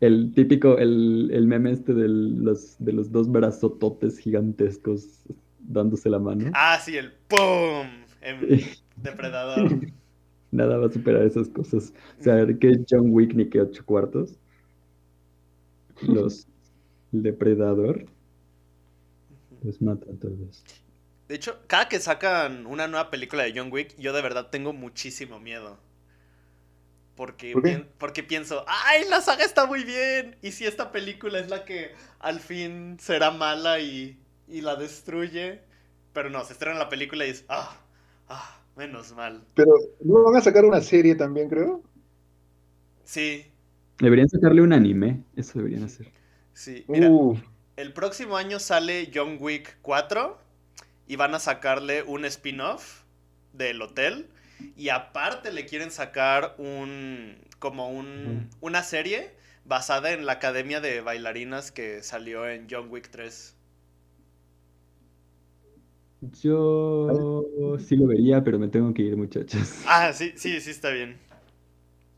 [0.00, 5.22] el típico, el, el meme este de los, de los dos brazototes gigantescos
[5.60, 6.50] dándose la mano.
[6.54, 7.86] Ah, sí, el ¡pum!
[8.20, 8.60] En
[8.96, 9.78] Depredador.
[10.50, 11.94] Nada va a superar esas cosas.
[12.20, 14.38] O sea, que John Wick ni que ocho cuartos.
[16.02, 16.46] Los
[17.12, 18.04] el depredador
[19.62, 20.64] los mata a todos.
[21.28, 24.72] De hecho, cada que sacan una nueva película de John Wick, yo de verdad tengo
[24.72, 25.80] muchísimo miedo.
[27.14, 27.76] Porque, ¿Por qué?
[27.76, 30.36] pien- porque pienso, ¡ay, la saga está muy bien!
[30.42, 34.18] ¿Y si esta película es la que al fin será mala y,
[34.48, 35.60] y la destruye?
[36.14, 37.76] Pero no, se estrena la película y es, ¡ah!
[38.28, 38.58] ¡ah!
[38.76, 39.44] Menos mal.
[39.54, 41.82] Pero no van a sacar una serie también, creo.
[43.04, 43.52] Sí,
[43.98, 45.24] Deberían sacarle un anime.
[45.34, 46.12] Eso deberían hacer.
[46.52, 46.86] sí.
[46.88, 47.18] Mira,
[47.76, 50.41] el próximo año sale John Wick 4
[51.06, 53.02] y van a sacarle un spin-off
[53.52, 54.28] del hotel
[54.76, 59.30] y aparte le quieren sacar un como un, una serie
[59.64, 63.56] basada en la academia de bailarinas que salió en John Wick 3.
[66.40, 67.44] Yo
[67.80, 69.84] sí lo vería, pero me tengo que ir, muchachos.
[69.84, 71.18] Ah, sí, sí, sí está bien.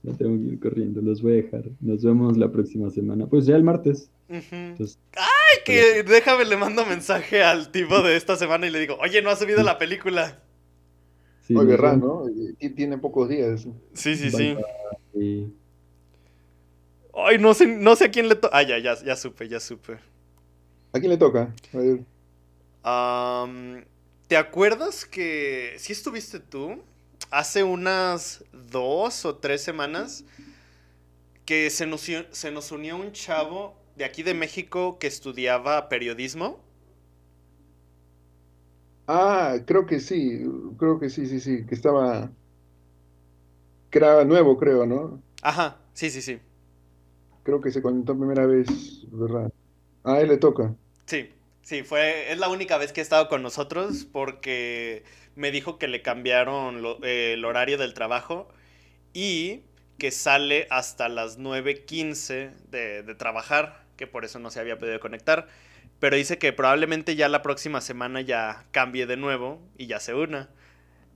[0.03, 1.01] Me tengo que ir corriendo.
[1.01, 1.65] Los voy a dejar.
[1.81, 3.27] Nos vemos la próxima semana.
[3.27, 4.11] Pues ya el martes.
[4.29, 8.97] Entonces, Ay, que déjame le mando mensaje al tipo de esta semana y le digo,
[9.01, 10.41] "Oye, no ha subido la película."
[11.47, 12.31] sí, verán, vemos.
[12.31, 12.55] ¿no?
[12.59, 13.67] Ti- Tiene pocos días.
[13.95, 14.57] Sí, sí, sí.
[17.15, 19.61] Ay, no sé, no sé a quién le to Ah, ya, ya, ya supe, ya
[19.61, 19.99] supe.
[20.93, 21.53] ¿A quién le toca?
[21.73, 22.01] A ver.
[22.83, 23.85] Am,
[24.29, 26.83] ¿te acuerdas que si estuviste tú
[27.31, 30.25] hace unas dos o tres semanas
[31.45, 36.61] que se nos, se nos unió un chavo de aquí de México que estudiaba periodismo?
[39.07, 40.41] Ah, creo que sí,
[40.79, 42.35] creo que sí, sí, sí, que estaba,
[43.91, 45.23] que era nuevo, creo, ¿no?
[45.43, 46.41] Ajá, sí, sí, sí.
[47.43, 49.51] Creo que se contó primera vez, ¿verdad?
[50.05, 50.77] A él le toca.
[51.07, 51.31] Sí,
[51.63, 55.89] sí, fue, es la única vez que ha estado con nosotros porque me dijo que
[55.89, 58.49] le cambiaron lo- eh, el horario del trabajo
[59.15, 59.63] y
[59.99, 65.01] que sale hasta las 9.15 de, de trabajar, que por eso no se había podido
[65.01, 65.49] conectar.
[66.01, 70.15] Pero dice que probablemente ya la próxima semana ya cambie de nuevo y ya se
[70.15, 70.51] una.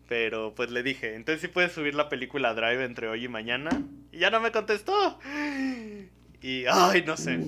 [0.08, 3.82] Pero pues le dije, entonces sí puedes subir la película Drive entre hoy y mañana.
[4.12, 5.18] Y ya no me contestó.
[6.40, 7.40] Y, ay, no sé.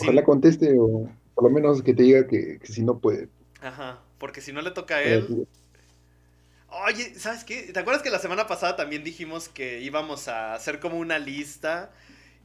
[0.00, 3.28] Ojalá conteste o por lo menos que te diga que, si no puede.
[3.60, 5.46] Ajá, porque si no le toca a él.
[6.68, 7.72] Oye, ¿sabes qué?
[7.72, 11.90] ¿Te acuerdas que la semana pasada también dijimos que íbamos a hacer como una lista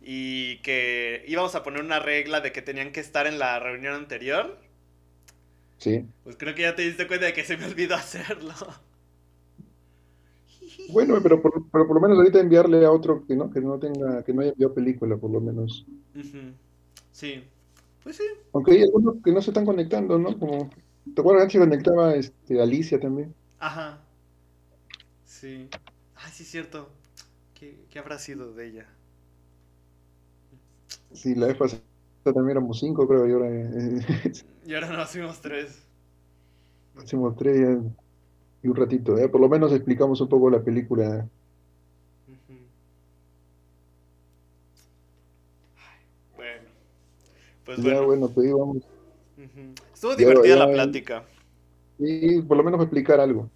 [0.02, 3.96] y que íbamos a poner una regla de que tenían que estar en la reunión
[3.96, 4.60] anterior?
[5.78, 6.08] Sí.
[6.24, 8.54] Pues creo que ya te diste cuenta de que se me olvidó hacerlo.
[10.86, 14.24] Bueno, pero por, por lo menos ahorita enviarle a otro que no, que no tenga,
[14.24, 15.86] que no haya enviado película, por lo menos.
[17.12, 17.44] Sí,
[18.04, 18.24] pues sí.
[18.54, 20.38] Aunque hay algunos que no se están conectando, ¿no?
[20.40, 20.70] Como,
[21.14, 23.36] ¿te acuerdas que se conectaba este, Alicia también?
[23.60, 24.02] Ajá.
[25.26, 25.70] Sí.
[26.16, 26.90] Ay, sí, cierto.
[27.54, 28.88] ¿Qué, qué habrá sido de ella?
[31.14, 31.82] Sí, la vez pasada
[32.24, 33.50] también éramos cinco, creo, y ahora...
[33.50, 34.00] Eh,
[34.66, 35.84] y ahora nos hicimos tres.
[37.04, 37.80] Hicimos tres
[38.64, 39.18] y un ratito.
[39.18, 39.28] ¿eh?
[39.28, 41.28] Por lo menos explicamos un poco la película.
[46.36, 46.62] Bueno.
[47.66, 48.28] Pues bueno.
[48.38, 48.84] digo, vamos.
[49.94, 51.24] Estuvo divertida la plática.
[52.00, 53.50] Sí, por lo menos explicar algo.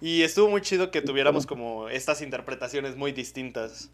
[0.00, 3.90] Y estuvo muy chido que tuviéramos como estas interpretaciones muy distintas.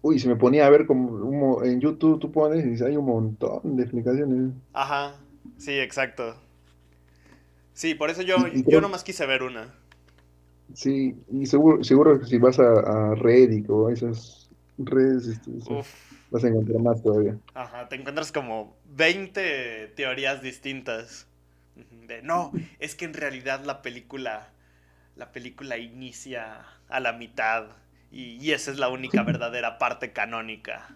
[0.00, 3.76] Uy, se me ponía a ver como en YouTube tú pones y hay un montón
[3.76, 4.52] de explicaciones.
[4.72, 5.16] Ajá,
[5.56, 6.36] sí, exacto.
[7.72, 8.36] Sí, por eso yo,
[8.66, 9.74] yo nomás quise ver una.
[10.74, 15.50] Sí, y seguro, seguro que si vas a, Reddit o a esas redes, este,
[16.30, 17.38] vas a encontrar más todavía.
[17.54, 21.26] Ajá, te encuentras como 20 teorías distintas.
[22.06, 24.50] De, no, es que en realidad la película,
[25.16, 27.68] la película inicia a la mitad
[28.10, 30.88] y, esa es la única verdadera parte canónica.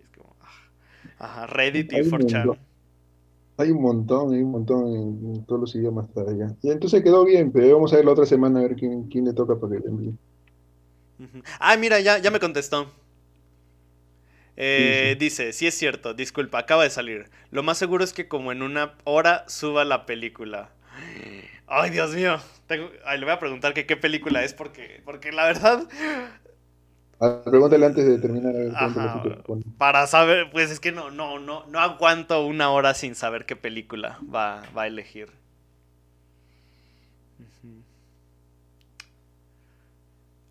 [0.00, 2.58] Es como, ah, ajá, Reddit y 4chan.
[3.58, 6.54] Hay un montón, hay un montón en, todos los idiomas para allá.
[6.62, 9.24] Y entonces quedó bien, pero vamos a ver la otra semana a ver quién, quién
[9.24, 10.14] le toca para que le envíe.
[11.60, 12.90] Ah, mira, ya, ya me contestó.
[14.56, 17.30] Eh, dice, sí es cierto, disculpa, acaba de salir.
[17.50, 20.70] Lo más seguro es que como en una hora suba la película.
[21.66, 22.38] Ay, Dios mío.
[22.76, 25.88] Le voy a preguntar que qué película es porque, porque la verdad...
[27.20, 28.52] Ah, pregúntale antes de terminar.
[29.78, 33.54] para saber, pues es que no, no, no, no aguanto una hora sin saber qué
[33.54, 35.30] película va, va a elegir.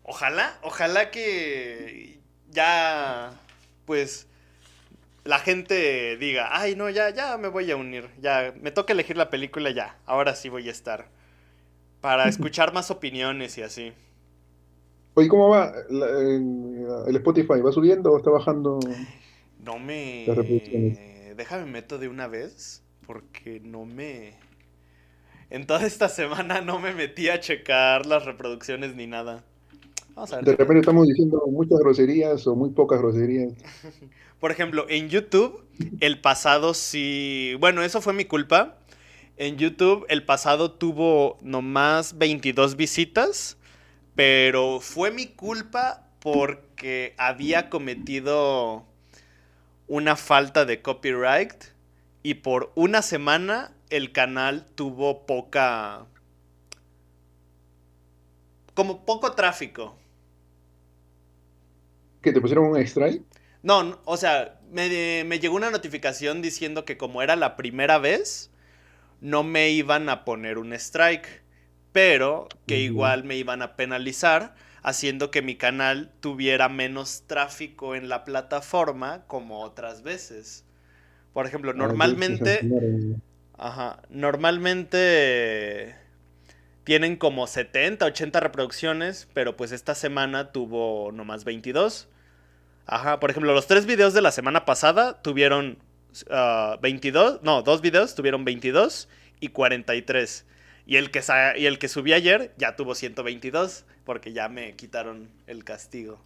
[0.04, 2.18] Ojalá, ojalá que
[2.50, 3.32] ya,
[3.86, 4.26] pues,
[5.24, 9.16] la gente diga, ay, no, ya, ya me voy a unir, ya, me toca elegir
[9.16, 11.06] la película, ya, ahora sí voy a estar.
[12.02, 13.92] Para escuchar más opiniones y así.
[15.14, 17.60] Oye, ¿cómo va el Spotify?
[17.64, 18.80] ¿Va subiendo o está bajando?
[19.64, 20.26] No me...
[21.36, 24.34] Déjame meto de una vez, porque no me...
[25.48, 29.44] En toda esta semana no me metí a checar las reproducciones ni nada.
[30.42, 33.52] De repente estamos diciendo muchas groserías o muy pocas groserías.
[34.40, 35.64] Por ejemplo, en YouTube,
[36.00, 37.54] el pasado sí.
[37.60, 38.78] Bueno, eso fue mi culpa.
[39.42, 43.56] En YouTube, el pasado tuvo nomás 22 visitas.
[44.14, 48.84] Pero fue mi culpa porque había cometido
[49.88, 51.54] una falta de copyright.
[52.22, 56.06] Y por una semana el canal tuvo poca.
[58.74, 59.96] como poco tráfico.
[62.22, 63.24] ¿Que te pusieron un strike?
[63.64, 68.51] No, o sea, me, me, llegó una notificación diciendo que como era la primera vez,
[69.22, 71.42] no me iban a poner un strike,
[71.92, 78.08] pero que igual me iban a penalizar, haciendo que mi canal tuviera menos tráfico en
[78.08, 80.66] la plataforma como otras veces.
[81.32, 82.68] Por ejemplo, normalmente...
[83.58, 85.94] Ajá, normalmente
[86.82, 92.08] tienen como 70, 80 reproducciones, pero pues esta semana tuvo nomás 22.
[92.86, 95.78] Ajá, por ejemplo, los tres videos de la semana pasada tuvieron
[96.80, 99.08] 22, ah, no, dos videos tuvieron 22
[99.40, 100.46] y 43.
[100.84, 101.22] Y el, que
[101.56, 106.20] y el que subí ayer ya tuvo 122 porque ya me quitaron el castigo.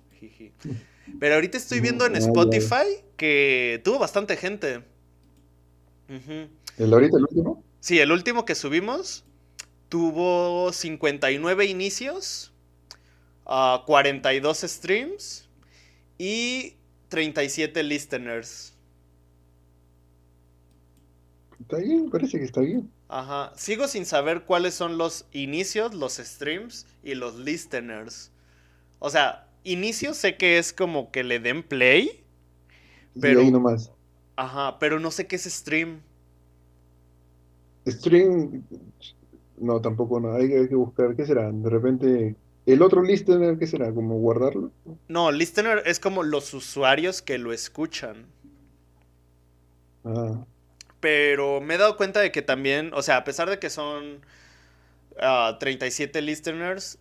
[1.20, 4.82] Pero ahorita estoy viendo en Spotify que tuvo bastante gente.
[6.08, 7.64] ¿El ahorita el último?
[7.80, 9.24] Sí, el último que subimos
[9.88, 12.52] tuvo 59 inicios,
[13.44, 15.48] 42 ah, streams
[16.18, 16.74] y
[17.08, 18.75] 37 listeners.
[21.66, 22.88] Está bien, parece que está bien.
[23.08, 23.52] Ajá.
[23.56, 28.30] Sigo sin saber cuáles son los inicios, los streams y los listeners.
[29.00, 32.24] O sea, inicio sé que es como que le den play.
[33.20, 33.90] Pero, y ahí nomás.
[34.36, 36.02] Ajá, pero no sé qué es stream.
[37.84, 38.62] Stream,
[39.58, 40.34] no, tampoco, no.
[40.34, 41.50] Hay, hay que buscar, ¿qué será?
[41.50, 43.92] De repente, el otro listener, ¿qué será?
[43.92, 44.70] ¿Como guardarlo?
[45.08, 48.26] No, listener es como los usuarios que lo escuchan.
[50.04, 50.46] Ah.
[51.00, 54.20] Pero me he dado cuenta de que también, o sea, a pesar de que son
[55.58, 56.98] 37 listeners,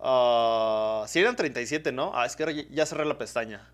[0.00, 2.12] uh, si eran 37, ¿no?
[2.14, 3.68] Ah, es que ya cerré la pestaña.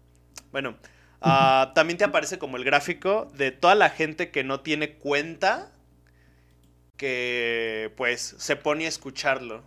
[0.53, 0.77] Bueno,
[1.21, 5.71] ah, también te aparece como el gráfico de toda la gente que no tiene cuenta
[6.97, 9.63] que pues se pone a escucharlo.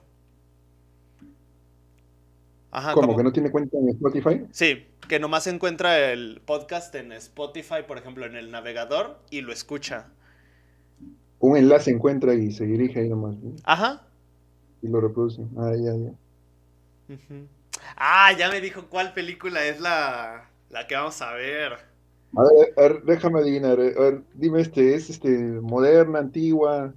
[2.72, 4.45] Ajá, ¿Cómo, que no tiene cuenta en Spotify?
[4.51, 9.51] Sí, que nomás encuentra el podcast en Spotify, por ejemplo, en el navegador y lo
[9.53, 10.08] escucha.
[11.39, 13.36] Un enlace encuentra y se dirige ahí nomás.
[13.64, 14.08] Ajá.
[14.82, 15.43] Y lo reproduce.
[15.58, 17.18] Ah, ya, ya.
[17.95, 21.78] Ah, ya me dijo cuál película es la, la que vamos a ver.
[22.36, 23.80] A ver, déjame adivinar.
[23.80, 26.93] A ver, dime este, ¿es este moderna, antigua?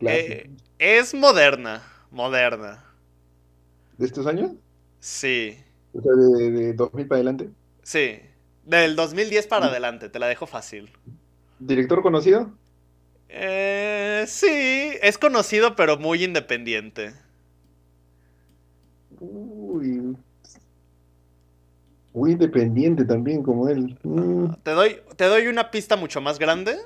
[0.00, 2.84] Eh, es moderna, moderna.
[3.96, 4.52] ¿De estos años?
[5.00, 5.56] Sí.
[5.96, 7.50] O sea, de, 2000 para adelante.
[7.82, 8.18] Sí,
[8.64, 10.90] del 2010 para adelante, te la dejo fácil.
[11.58, 12.50] ¿Director conocido?
[13.28, 17.14] Eh, sí, es conocido pero muy independiente.
[19.18, 20.16] Uy.
[22.12, 23.98] Muy independiente también como él.
[24.02, 24.54] Mm.
[24.62, 26.76] Te, doy, te doy una pista mucho más grande.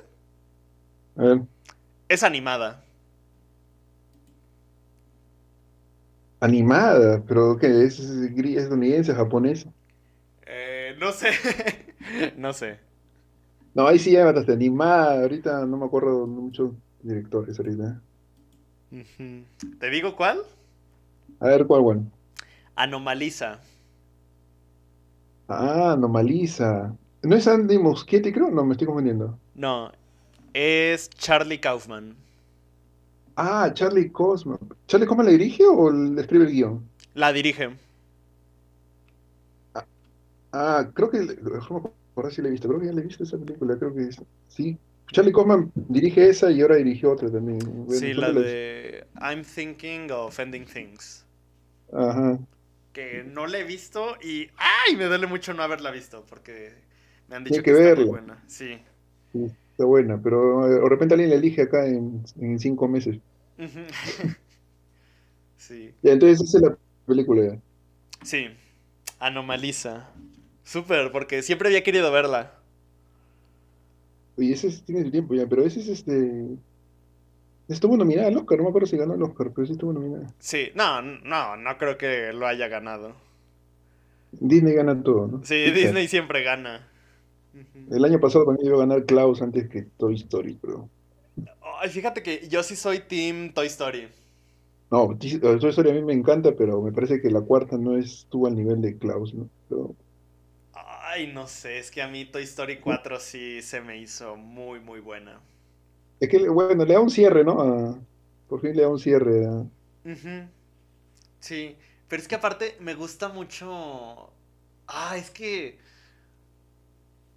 [1.17, 1.41] A ver.
[2.07, 2.83] Es animada.
[6.41, 7.85] Animada, pero ¿qué?
[7.85, 9.65] ¿Es estadounidense, japonés?
[10.45, 11.31] Eh, no sé,
[12.37, 12.79] no sé.
[13.73, 18.03] No, ahí sí ya bastante animada, ahorita no me acuerdo muchos directores ahorita.
[19.79, 20.41] ¿Te digo cuál?
[21.39, 22.11] A ver, ¿cuál, cuál?
[22.75, 23.61] Anomaliza.
[25.47, 26.97] Ah, Anomaliza.
[27.23, 28.49] ¿No es Andy Muschietti, creo?
[28.51, 29.39] No, me estoy confundiendo.
[29.55, 29.91] No,
[30.53, 32.15] es Charlie Kaufman.
[33.35, 34.59] Ah, Charlie Cosman.
[34.87, 36.89] ¿Charlie Cosman la dirige o le escribe el guion?
[37.13, 37.69] La dirige.
[39.73, 39.85] Ah,
[40.51, 41.19] ah creo que.
[42.15, 42.67] Ahora sí la he visto.
[42.67, 43.77] Creo que ya la he visto esa película.
[43.77, 44.09] Creo que
[44.47, 44.77] sí.
[45.11, 47.59] Charlie Cosman dirige esa y ahora dirigió otra también.
[47.89, 51.25] sí, la de I'm Thinking of Ending Things.
[51.91, 52.39] Ajá.
[52.93, 54.49] Que no la he visto y.
[54.57, 54.95] ¡Ay!
[54.95, 56.73] Me duele mucho no haberla visto porque
[57.27, 58.43] me han dicho que, que, está muy buena.
[58.47, 58.79] Sí.
[59.31, 59.51] sí
[59.83, 62.23] buena, pero eh, de repente alguien la elige acá en,
[62.59, 63.17] cinco meses.
[65.57, 65.93] sí.
[66.01, 67.59] Ya, entonces esa es la película ya.
[68.23, 68.47] Sí,
[69.19, 70.09] Anomaliza.
[70.63, 72.53] Súper, porque siempre había querido verla.
[74.37, 76.57] Oye, ese tiene el tiempo ya, pero ese es este...
[77.67, 80.27] Estuvo nominada al Oscar, no me acuerdo si ganó el Oscar, pero sí estuvo nominada.
[80.39, 83.13] Sí, no, no, no creo que lo haya ganado.
[84.31, 85.45] Disney gana todo, ¿no?
[85.45, 86.90] Sí, Disney siempre gana.
[87.89, 90.89] El año pasado también iba a ganar Klaus antes que Toy Story, pero.
[91.79, 94.07] Ay, fíjate que yo sí soy Team Toy Story.
[94.89, 98.47] No, Toy Story a mí me encanta, pero me parece que la cuarta no estuvo
[98.47, 99.49] al nivel de Klaus, ¿no?
[100.73, 104.79] Ay, no sé, es que a mí Toy Story 4 sí se me hizo muy,
[104.79, 105.41] muy buena.
[106.19, 107.99] Es que, bueno, le da un cierre, ¿no?
[108.47, 109.47] por fin le da un cierre.
[111.39, 111.75] Sí,
[112.07, 114.29] pero es que aparte me gusta mucho...
[114.87, 115.79] Ah, es que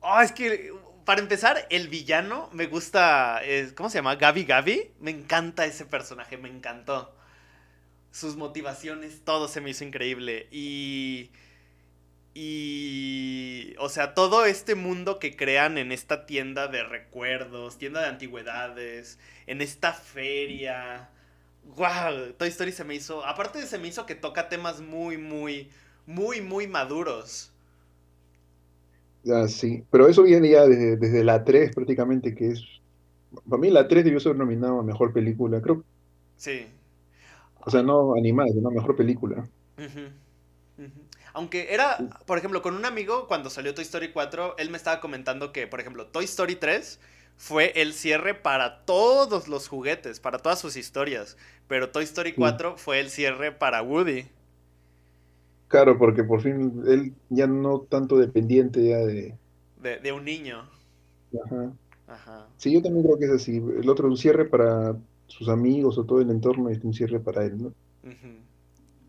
[0.04, 0.70] Ah, es que
[1.04, 3.40] para empezar, el villano me gusta.
[3.76, 4.16] ¿Cómo se llama?
[4.16, 4.92] Gaby Gaby.
[5.00, 7.14] Me encanta ese personaje, me encantó.
[8.10, 10.48] Sus motivaciones, todo se me hizo increíble.
[10.50, 11.30] Y.
[12.34, 13.74] Y.
[13.78, 19.18] O sea, todo este mundo que crean en esta tienda de recuerdos, tienda de antigüedades,
[19.46, 21.10] en esta feria.
[21.64, 22.34] ¡Wow!
[22.38, 23.24] Toy Story se me hizo.
[23.26, 25.70] Aparte, se me hizo que toca temas muy, muy,
[26.06, 27.53] muy, muy maduros.
[29.32, 32.62] Ah, sí, pero eso viene ya desde, la 3 prácticamente, que es...
[33.48, 35.82] Para mí la 3 debió ser nominada a Mejor Película, creo.
[36.36, 36.66] Sí.
[37.64, 39.48] O sea, no animada, sino Mejor Película.
[41.32, 45.00] Aunque era, por ejemplo, con un amigo, cuando salió Toy Story 4, él me estaba
[45.00, 47.00] comentando que, por ejemplo, Toy Story 3
[47.36, 51.36] fue el cierre para todos los juguetes, para todas sus historias.
[51.66, 54.26] Pero Toy Story 4 fue el cierre para Woody.
[55.68, 59.36] Claro, porque por fin él ya no tanto dependiente ya de...
[59.82, 60.68] De, un niño.
[61.44, 61.72] Ajá.
[62.06, 62.48] Ajá.
[62.56, 63.56] Sí, yo también creo que es así.
[63.56, 64.96] El otro un cierre para
[65.26, 67.72] sus amigos o todo el entorno y un cierre para él, ¿no?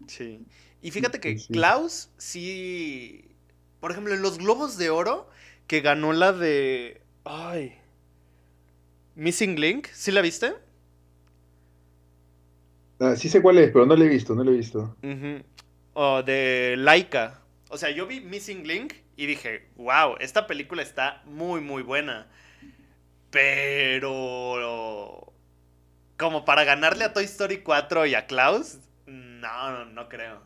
[0.07, 0.45] Sí.
[0.81, 3.25] Y fíjate que Klaus sí...
[3.79, 5.29] Por ejemplo, en los Globos de Oro,
[5.67, 7.01] que ganó la de...
[7.23, 7.73] Ay.
[9.15, 10.53] Missing Link, ¿sí la viste?
[12.99, 14.95] Ah, sí sé cuál es, pero no la he visto, no la he visto.
[15.03, 15.43] Ujú.
[15.95, 17.41] O de Laika.
[17.69, 22.27] O sea, yo vi Missing Link y dije, wow, esta película está muy, muy buena.
[23.31, 25.33] Pero...
[26.17, 30.39] Como para ganarle a Toy Story 4 y a Klaus, no, no, no creo.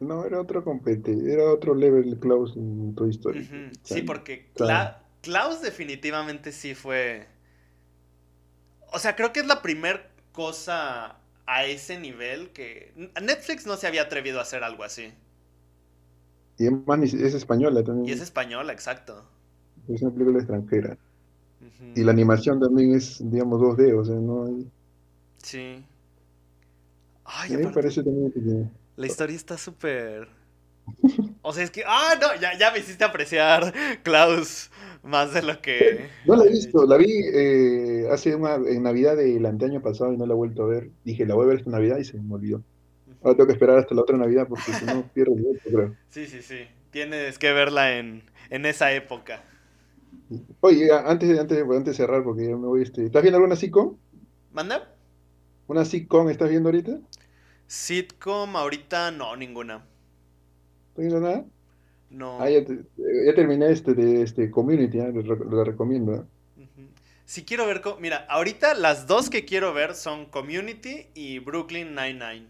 [0.00, 3.40] No, era otro compete, era otro level Klaus en Toy Story.
[3.40, 4.50] O Sí, porque.
[4.54, 7.26] Cla- Klaus definitivamente sí fue...
[8.92, 11.16] O sea, creo que es la primer cosa
[11.46, 12.92] a ese nivel que...
[13.22, 15.12] Netflix no se había atrevido a hacer algo así.
[16.58, 18.08] Y es española también.
[18.08, 19.24] Y es española, exacto.
[19.88, 20.96] Es una película extranjera.
[21.94, 24.70] Y la animación también es, digamos, 2D, o sea, no hay...
[25.38, 25.84] Sí.
[27.24, 28.70] Ay, a mí me parece también que...
[28.96, 30.28] la historia está súper...
[31.42, 31.84] O sea, es que...
[31.86, 33.72] Ah, no, ya, ya me hiciste apreciar,
[34.02, 34.70] Klaus,
[35.02, 36.10] más de lo que...
[36.24, 40.16] No la he visto, la vi eh, hace una, en Navidad del anteaño pasado y
[40.16, 40.90] no la he vuelto a ver.
[41.04, 42.64] Dije, la voy a ver esta Navidad y se me olvidó.
[43.22, 45.96] Ahora tengo que esperar hasta la otra Navidad porque si no pierdo el vuelto, creo.
[46.08, 46.66] Sí, sí, sí.
[46.90, 49.42] Tienes que verla en, en esa época.
[50.60, 53.36] Oye, antes, de- antes, de- antes de cerrar, porque ya me voy, este, ¿estás viendo
[53.38, 53.98] alguna sitcom?
[54.50, 54.94] ¿Manda?
[55.66, 56.98] ¿Una sitcom estás viendo ahorita?
[57.66, 59.86] Sitcom, ahorita no, ninguna.
[60.94, 61.46] ¿Estás viendo nada?
[62.10, 62.32] No.
[62.38, 66.28] Ah, ya, te- eh, ya terminé este de este Community, ah, lo, rec- lo recomiendo.
[67.26, 67.82] Si quiero ver...
[68.00, 72.46] Mira, ahorita las dos que quiero ver son Community y Brooklyn Nine-Nine.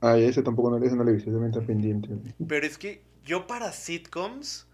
[0.00, 2.08] Ah, ese tampoco no, ese no lo he visto, ese también está pendiente.
[2.46, 4.66] Pero es que yo para sitcoms,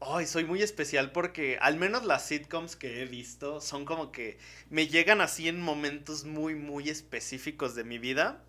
[0.00, 4.38] ay, soy muy especial porque al menos las sitcoms que he visto son como que
[4.70, 8.42] me llegan así en momentos muy, muy específicos de mi vida.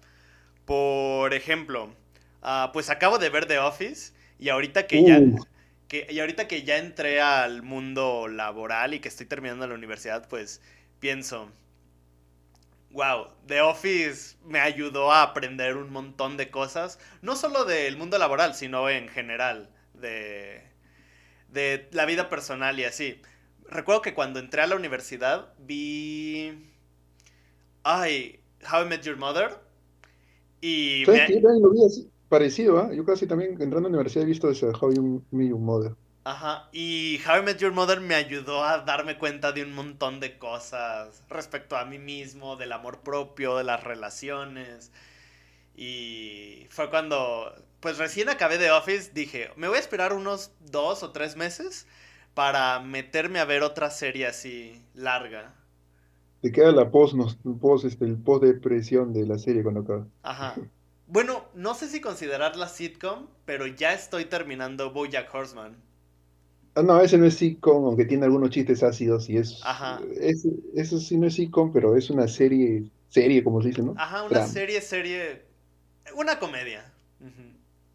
[0.66, 1.94] Por ejemplo,
[2.42, 5.20] ah, pues acabo de ver The Office y ahorita que ya...
[5.20, 5.46] Uh.
[5.88, 10.28] Que, y ahorita que ya entré al mundo laboral y que estoy terminando la universidad,
[10.28, 10.62] pues
[11.00, 11.52] pienso,
[12.92, 18.20] wow, The Office me ayudó a aprender un montón de cosas, no solo del mundo
[18.20, 20.62] laboral, sino en general, de,
[21.48, 23.20] de la vida personal y así.
[23.68, 26.68] Recuerdo que cuando entré a la universidad vi...
[27.82, 29.58] Ay, How I Met Your Mother.
[30.62, 32.94] Y ¿Sabes me- parecido, ¿ah?
[32.94, 35.96] Yo casi también entrando a la universidad he visto ese How You Met Your Mother.
[36.24, 40.20] Ajá, y How I Met Your Mother me ayudó a darme cuenta de un montón
[40.20, 44.92] de cosas respecto a mí mismo, del amor propio, de las relaciones.
[45.76, 51.04] Y fue cuando, pues recién acabé de Office, dije, me voy a esperar unos dos
[51.04, 51.88] o tres meses
[52.36, 55.56] para meterme a ver otra serie así larga.
[56.42, 60.08] Te queda la post, nos- post este, el post depresión de la serie cuando acaba.
[60.24, 60.56] Ajá.
[61.10, 65.76] Bueno, no sé si considerarla sitcom, pero ya estoy terminando BoJack Horseman.
[66.76, 70.02] Ah, no, ese no es sitcom, aunque tiene algunos chistes ácidos y es, Ajá.
[70.20, 73.94] es- eso sí no es sitcom, pero es una serie, serie como se dice, ¿no?
[73.96, 75.46] Ajá, una serie, serie,
[76.16, 76.94] una comedia.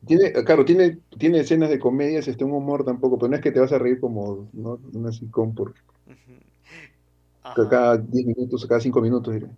[0.06, 3.50] Tiene, claro, tiene, tiene escenas de comedias, este, un humor tampoco, pero no es que
[3.52, 4.78] te vas a reír como, ¿no?
[4.92, 5.74] Una sitcom por
[7.70, 9.48] cada 10 minutos, cada 5 minutos, diré.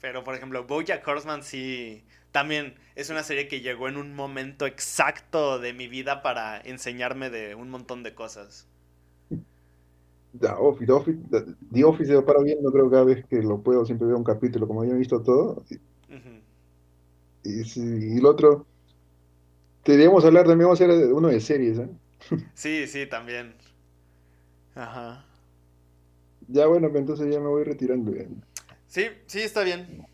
[0.00, 2.04] Pero, por ejemplo, BoJack Horseman sí...
[2.32, 7.30] También es una serie que llegó en un momento exacto de mi vida para enseñarme
[7.30, 8.68] de un montón de cosas.
[10.40, 13.84] The Office, The Office, The- Office lo paro viendo, creo cada vez que lo puedo,
[13.84, 15.64] siempre veo un capítulo, como ya he visto todo.
[17.44, 18.66] Y, sí, y el otro,
[19.84, 21.88] deberíamos hablar también, vamos a hacer uno de series, ¿eh?
[22.54, 23.56] Sí, sí, también.
[24.74, 25.24] Ajá.
[26.48, 28.12] Ya bueno, pues entonces ya me voy retirando.
[28.86, 30.09] Sí, sí, está bien.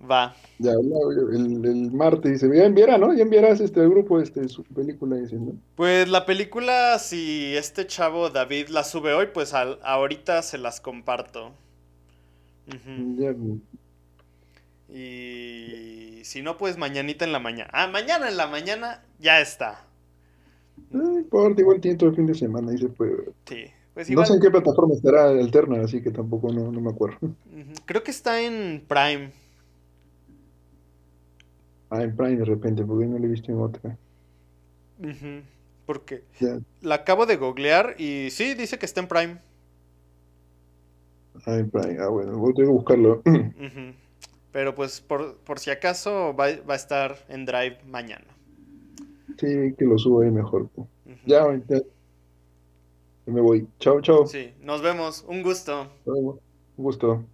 [0.00, 0.34] Va.
[0.58, 3.12] Ya, el, el martes dice, ya enviará, ¿no?
[3.14, 5.54] Ya enviarás este al grupo este, su película diciendo.
[5.76, 10.78] Pues la película, si este chavo David la sube hoy, pues al- ahorita se las
[10.82, 11.54] comparto.
[12.66, 13.16] Ujú.
[13.18, 13.34] Ya,
[14.88, 17.70] Y si no, pues mañanita en la mañana.
[17.72, 19.84] Ah, mañana en la mañana ya está.
[20.90, 23.12] no importa, igual tiene todo el fin de semana, dice, pues.
[23.46, 23.64] Sí.
[23.94, 27.18] Pues No sé en qué plataforma estará alterna, así que tampoco no, no me acuerdo.
[27.86, 29.32] Creo que está en Prime.
[31.90, 33.96] Ah, en Prime de repente, porque no lo he visto en otra.
[35.86, 36.24] Porque
[36.82, 39.38] la acabo de googlear y sí, dice que está en Prime.
[41.46, 43.22] ah, en Prime, ah, bueno, voy a tener que buscarlo.
[43.26, 43.94] Ujú.
[44.52, 48.24] Pero pues por, por si acaso va, va a estar en Drive mañana.
[49.38, 50.68] Sí, que lo subo ahí mejor.
[50.74, 50.88] pues.
[51.06, 51.16] Ujú.
[51.26, 51.80] Ya, ya,
[53.26, 53.68] ya me voy.
[53.78, 54.26] Chao, chao.
[54.26, 55.24] Sí, nos vemos.
[55.28, 55.88] Un gusto.
[56.06, 56.40] Un
[56.76, 57.24] gusto.